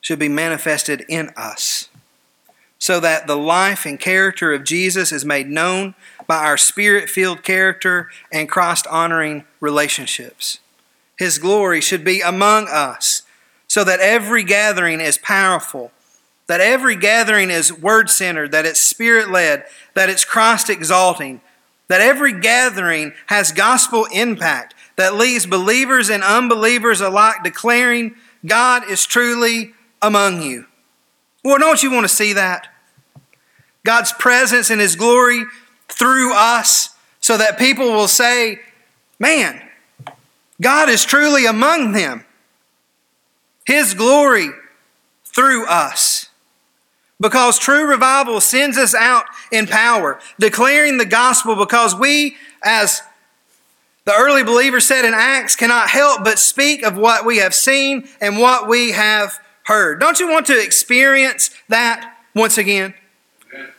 should 0.00 0.18
be 0.18 0.28
manifested 0.28 1.04
in 1.08 1.30
us 1.36 1.88
so 2.78 3.00
that 3.00 3.26
the 3.26 3.36
life 3.36 3.86
and 3.86 3.98
character 3.98 4.52
of 4.52 4.64
Jesus 4.64 5.10
is 5.10 5.24
made 5.24 5.48
known 5.48 5.94
by 6.26 6.44
our 6.44 6.56
spirit 6.56 7.08
filled 7.08 7.42
character 7.42 8.10
and 8.30 8.48
Christ 8.48 8.86
honoring 8.88 9.44
relationships. 9.60 10.58
His 11.18 11.38
glory 11.38 11.80
should 11.80 12.04
be 12.04 12.20
among 12.20 12.68
us 12.68 13.22
so 13.68 13.84
that 13.84 14.00
every 14.00 14.44
gathering 14.44 15.00
is 15.00 15.18
powerful, 15.18 15.90
that 16.46 16.60
every 16.60 16.96
gathering 16.96 17.50
is 17.50 17.72
word 17.72 18.08
centered, 18.08 18.52
that 18.52 18.66
it's 18.66 18.80
spirit 18.80 19.30
led, 19.30 19.64
that 19.94 20.08
it's 20.08 20.24
Christ 20.24 20.70
exalting, 20.70 21.40
that 21.88 22.00
every 22.00 22.38
gathering 22.40 23.12
has 23.26 23.52
gospel 23.52 24.06
impact 24.12 24.74
that 24.96 25.14
leaves 25.14 25.46
believers 25.46 26.08
and 26.08 26.22
unbelievers 26.22 27.00
alike 27.00 27.42
declaring 27.42 28.14
God 28.44 28.88
is 28.88 29.06
truly 29.06 29.72
among 30.00 30.42
you. 30.42 30.66
Well, 31.44 31.58
don't 31.58 31.82
you 31.82 31.90
want 31.90 32.04
to 32.04 32.14
see 32.14 32.32
that? 32.32 32.68
God's 33.84 34.12
presence 34.12 34.70
and 34.70 34.80
His 34.80 34.96
glory 34.96 35.44
through 35.88 36.34
us 36.34 36.90
so 37.20 37.36
that 37.36 37.58
people 37.58 37.92
will 37.92 38.08
say, 38.08 38.60
Man, 39.18 39.62
God 40.60 40.88
is 40.88 41.04
truly 41.04 41.46
among 41.46 41.92
them. 41.92 42.24
His 43.66 43.94
glory 43.94 44.50
through 45.24 45.66
us. 45.66 46.25
Because 47.18 47.58
true 47.58 47.88
revival 47.88 48.40
sends 48.40 48.76
us 48.76 48.94
out 48.94 49.24
in 49.50 49.66
power, 49.66 50.20
declaring 50.38 50.98
the 50.98 51.06
gospel 51.06 51.56
because 51.56 51.94
we, 51.94 52.36
as 52.62 53.00
the 54.04 54.14
early 54.14 54.44
believers 54.44 54.84
said 54.84 55.04
in 55.04 55.14
Acts, 55.14 55.56
cannot 55.56 55.88
help 55.88 56.24
but 56.24 56.38
speak 56.38 56.82
of 56.82 56.96
what 56.96 57.24
we 57.24 57.38
have 57.38 57.54
seen 57.54 58.06
and 58.20 58.38
what 58.38 58.68
we 58.68 58.92
have 58.92 59.38
heard. 59.64 59.98
Don't 59.98 60.20
you 60.20 60.28
want 60.28 60.46
to 60.46 60.62
experience 60.62 61.50
that 61.68 62.18
once 62.34 62.58
again? 62.58 62.94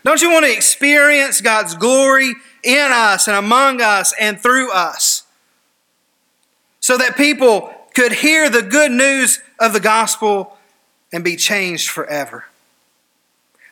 Don't 0.03 0.21
you 0.21 0.31
want 0.31 0.45
to 0.45 0.51
experience 0.51 1.39
God's 1.39 1.75
glory 1.75 2.33
in 2.63 2.91
us 2.91 3.27
and 3.27 3.37
among 3.37 3.81
us 3.81 4.13
and 4.19 4.39
through 4.39 4.71
us? 4.71 5.27
so 6.87 6.97
that 6.97 7.17
people 7.17 7.73
could 7.93 8.13
hear 8.13 8.49
the 8.49 8.61
good 8.61 8.93
news 8.93 9.41
of 9.59 9.73
the 9.73 9.79
gospel 9.81 10.57
and 11.11 11.21
be 11.21 11.35
changed 11.35 11.89
forever. 11.89 12.45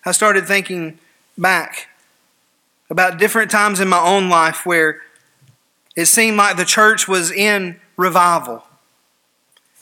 I 0.05 0.11
started 0.11 0.45
thinking 0.45 0.99
back 1.37 1.89
about 2.89 3.17
different 3.17 3.49
times 3.49 3.79
in 3.79 3.87
my 3.87 3.99
own 3.99 4.29
life 4.29 4.65
where 4.65 5.01
it 5.95 6.05
seemed 6.05 6.37
like 6.37 6.57
the 6.57 6.65
church 6.65 7.07
was 7.07 7.31
in 7.31 7.79
revival. 7.97 8.63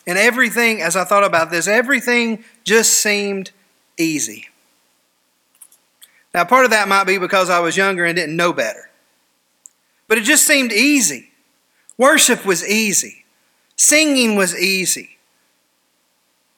And 0.07 0.17
everything, 0.17 0.81
as 0.81 0.95
I 0.95 1.03
thought 1.03 1.23
about 1.23 1.51
this, 1.51 1.67
everything 1.67 2.43
just 2.63 2.93
seemed 2.93 3.51
easy. 3.97 4.47
Now, 6.33 6.45
part 6.45 6.65
of 6.65 6.71
that 6.71 6.87
might 6.87 7.05
be 7.05 7.17
because 7.17 7.49
I 7.49 7.59
was 7.59 7.77
younger 7.77 8.05
and 8.05 8.15
didn't 8.15 8.35
know 8.35 8.53
better. 8.53 8.89
But 10.07 10.17
it 10.17 10.23
just 10.23 10.45
seemed 10.45 10.71
easy. 10.71 11.31
Worship 11.97 12.45
was 12.45 12.67
easy. 12.67 13.25
Singing 13.75 14.35
was 14.35 14.57
easy. 14.57 15.17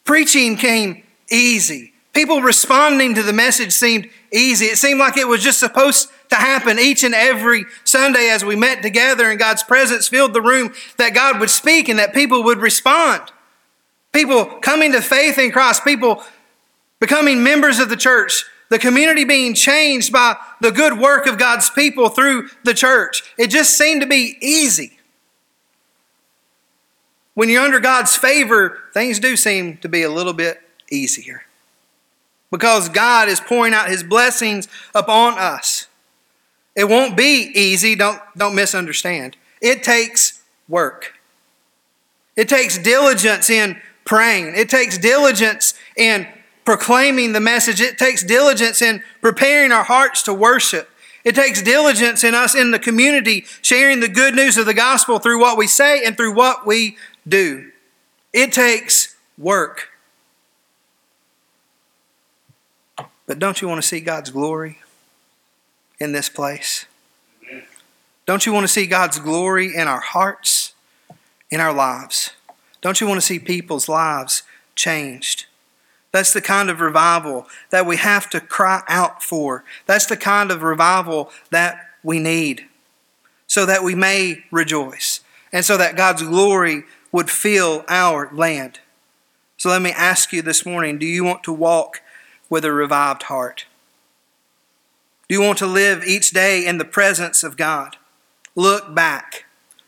Preaching 0.04 0.56
came 0.56 1.04
easy. 1.30 1.94
People 2.16 2.42
responding 2.42 3.14
to 3.16 3.24
the 3.24 3.34
message 3.34 3.74
seemed 3.74 4.10
easy. 4.32 4.68
It 4.68 4.78
seemed 4.78 5.02
like 5.02 5.18
it 5.18 5.28
was 5.28 5.44
just 5.44 5.60
supposed 5.60 6.08
to 6.30 6.38
happen 6.38 6.80
each 6.80 7.04
and 7.04 7.14
every 7.14 7.66
Sunday 7.84 8.30
as 8.30 8.44
we 8.44 8.56
met 8.56 8.82
together 8.82 9.30
and 9.30 9.38
God's 9.38 9.64
presence 9.64 10.08
filled 10.08 10.34
the 10.34 10.42
room, 10.42 10.74
that 10.98 11.14
God 11.14 11.42
would 11.42 11.50
speak 11.50 11.90
and 11.90 12.00
that 12.00 12.14
people 12.14 12.42
would 12.46 12.60
respond. 12.60 13.22
People 14.14 14.46
coming 14.46 14.94
to 14.94 15.02
faith 15.02 15.38
in 15.38 15.52
Christ, 15.52 15.84
people 15.84 16.24
becoming 17.02 17.44
members 17.44 17.80
of 17.80 17.90
the 17.90 17.98
church, 17.98 18.46
the 18.70 18.80
community 18.80 19.26
being 19.26 19.54
changed 19.54 20.14
by 20.14 20.38
the 20.62 20.72
good 20.72 20.98
work 20.98 21.28
of 21.28 21.38
God's 21.38 21.70
people 21.70 22.08
through 22.08 22.48
the 22.64 22.74
church. 22.74 23.24
It 23.38 23.48
just 23.48 23.78
seemed 23.78 24.00
to 24.00 24.08
be 24.08 24.38
easy. 24.40 25.00
When 27.34 27.50
you're 27.50 27.62
under 27.62 27.82
God's 27.82 28.16
favor, 28.16 28.80
things 28.94 29.20
do 29.20 29.36
seem 29.36 29.76
to 29.80 29.90
be 29.90 30.02
a 30.02 30.10
little 30.10 30.32
bit 30.32 30.62
easier 30.90 31.42
because 32.56 32.88
God 32.88 33.28
is 33.28 33.42
pouring 33.42 33.74
out 33.74 33.90
His 33.90 34.02
blessings 34.02 34.70
upon 34.94 35.38
us. 35.38 35.88
It 36.74 36.86
won't 36.86 37.18
be 37.18 37.52
easy, 37.54 37.96
don't, 37.96 38.22
don't 38.38 38.56
misunderstand. 38.56 39.36
It 39.62 39.84
takes 39.84 40.42
work. 40.70 41.20
It 42.38 42.48
takes 42.48 42.78
diligence 42.78 43.50
in 43.50 43.82
praying, 44.06 44.54
it 44.56 44.70
takes 44.70 44.98
diligence 44.98 45.74
in 45.98 46.28
proclaiming 46.64 47.34
the 47.34 47.42
message, 47.42 47.82
it 47.82 47.98
takes 47.98 48.24
diligence 48.24 48.82
in 48.82 49.04
preparing 49.20 49.74
our 49.74 49.84
hearts 49.84 50.24
to 50.24 50.34
worship. 50.34 50.90
It 51.26 51.36
takes 51.36 51.62
diligence 51.62 52.24
in 52.24 52.36
us 52.36 52.56
in 52.56 52.72
the 52.72 52.80
community 52.80 53.46
sharing 53.64 54.00
the 54.00 54.08
good 54.08 54.34
news 54.34 54.58
of 54.58 54.66
the 54.66 54.74
gospel 54.74 55.20
through 55.20 55.42
what 55.42 55.58
we 55.58 55.68
say 55.68 56.06
and 56.06 56.16
through 56.16 56.36
what 56.36 56.66
we 56.66 56.98
do. 57.28 57.72
It 58.32 58.54
takes 58.54 59.18
work. 59.38 59.90
But 63.28 63.40
don't 63.40 63.62
you 63.62 63.68
want 63.68 63.82
to 63.82 63.88
see 63.88 64.00
God's 64.00 64.30
glory 64.30 64.80
in 66.00 66.12
this 66.12 66.30
place? 66.30 66.86
Don't 68.26 68.46
you 68.46 68.54
want 68.54 68.64
to 68.64 68.72
see 68.72 68.88
God's 68.88 69.20
glory 69.20 69.76
in 69.76 69.88
our 69.88 70.00
hearts, 70.00 70.74
in 71.52 71.60
our 71.60 71.74
lives? 71.74 72.32
Don't 72.82 73.00
you 73.00 73.08
want 73.08 73.20
to 73.20 73.26
see 73.26 73.40
people's 73.40 73.88
lives 73.88 74.44
changed? 74.76 75.46
That's 76.12 76.34
the 76.34 76.42
kind 76.42 76.70
of 76.70 76.80
revival 76.80 77.48
that 77.72 77.86
we 77.86 77.98
have 77.98 78.30
to 78.30 78.40
cry 78.40 78.84
out 78.88 79.22
for. 79.22 79.64
That's 79.86 80.06
the 80.06 80.18
kind 80.18 80.50
of 80.50 80.64
revival 80.64 81.30
that 81.50 81.90
we 82.04 82.20
need 82.20 82.66
so 83.48 83.66
that 83.66 83.84
we 83.84 83.96
may 83.96 84.44
rejoice 84.52 85.20
and 85.52 85.66
so 85.66 85.78
that 85.78 85.98
God's 85.98 86.24
glory 86.24 86.84
would 87.12 87.30
fill 87.30 87.84
our 87.88 88.30
land. 88.34 88.80
So 89.58 89.70
let 89.70 89.82
me 89.82 89.92
ask 89.92 90.32
you 90.32 90.42
this 90.42 90.66
morning 90.66 90.98
do 90.98 91.06
you 91.06 91.24
want 91.24 91.44
to 91.44 91.54
walk 91.54 92.02
with 92.56 92.64
a 92.64 92.72
revived 92.72 93.24
heart? 93.24 93.66
Do 95.28 95.36
you 95.36 95.42
want 95.42 95.58
to 95.58 95.68
live 95.68 96.06
each 96.06 96.32
day 96.32 96.66
in 96.66 96.78
the 96.78 96.86
presence 96.86 97.44
of 97.44 97.58
God? 97.58 97.98
Look 98.56 98.96
back. 98.96 99.44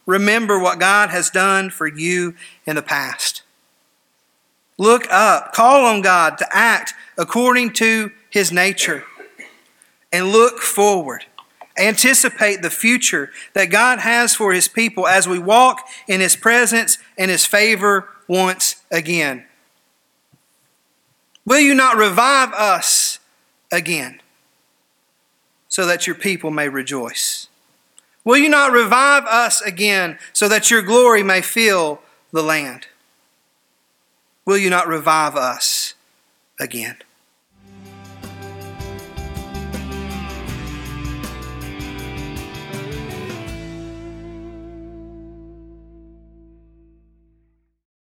Remember 0.06 0.60
what 0.60 0.77
God 0.77 1.10
has 1.10 1.30
done 1.30 1.69
for 1.69 1.88
you 1.88 2.36
in 2.65 2.75
the 2.75 2.82
past. 2.82 3.43
Look 4.77 5.10
up. 5.10 5.53
Call 5.53 5.86
on 5.86 6.01
God 6.01 6.38
to 6.39 6.47
act 6.51 6.93
according 7.17 7.71
to 7.75 8.12
his 8.30 8.51
nature. 8.51 9.06
And 10.12 10.34
look 10.34 10.58
forward. 10.60 11.23
Anticipate 11.80 12.62
the 12.62 12.69
future 12.69 13.32
that 13.53 13.69
God 13.69 13.99
has 13.99 14.36
for 14.36 14.51
his 14.51 14.67
people 14.67 15.08
as 15.08 15.25
we 15.25 15.39
walk 15.39 15.88
in 16.06 16.19
his 16.19 16.36
presence 16.36 16.97
and 17.17 17.32
his 17.32 17.45
favor 17.45 18.10
once 18.27 18.84
again. 18.91 19.45
Will 21.47 21.62
you 21.62 21.73
not 21.73 21.95
revive 21.95 22.51
us 22.51 23.19
again 23.71 24.19
so 25.69 25.86
that 25.86 26.05
your 26.05 26.15
people 26.17 26.51
may 26.51 26.67
rejoice? 26.67 27.47
Will 28.25 28.36
you 28.36 28.49
not 28.49 28.73
revive 28.73 29.23
us 29.23 29.62
again 29.62 30.19
so 30.33 30.49
that 30.49 30.69
your 30.69 30.81
glory 30.81 31.23
may 31.23 31.41
fill 31.41 32.01
the 32.33 32.43
land? 32.43 32.88
Will 34.45 34.57
you 34.57 34.69
not 34.69 34.89
revive 34.89 35.38
us 35.38 35.93
again? 36.60 36.97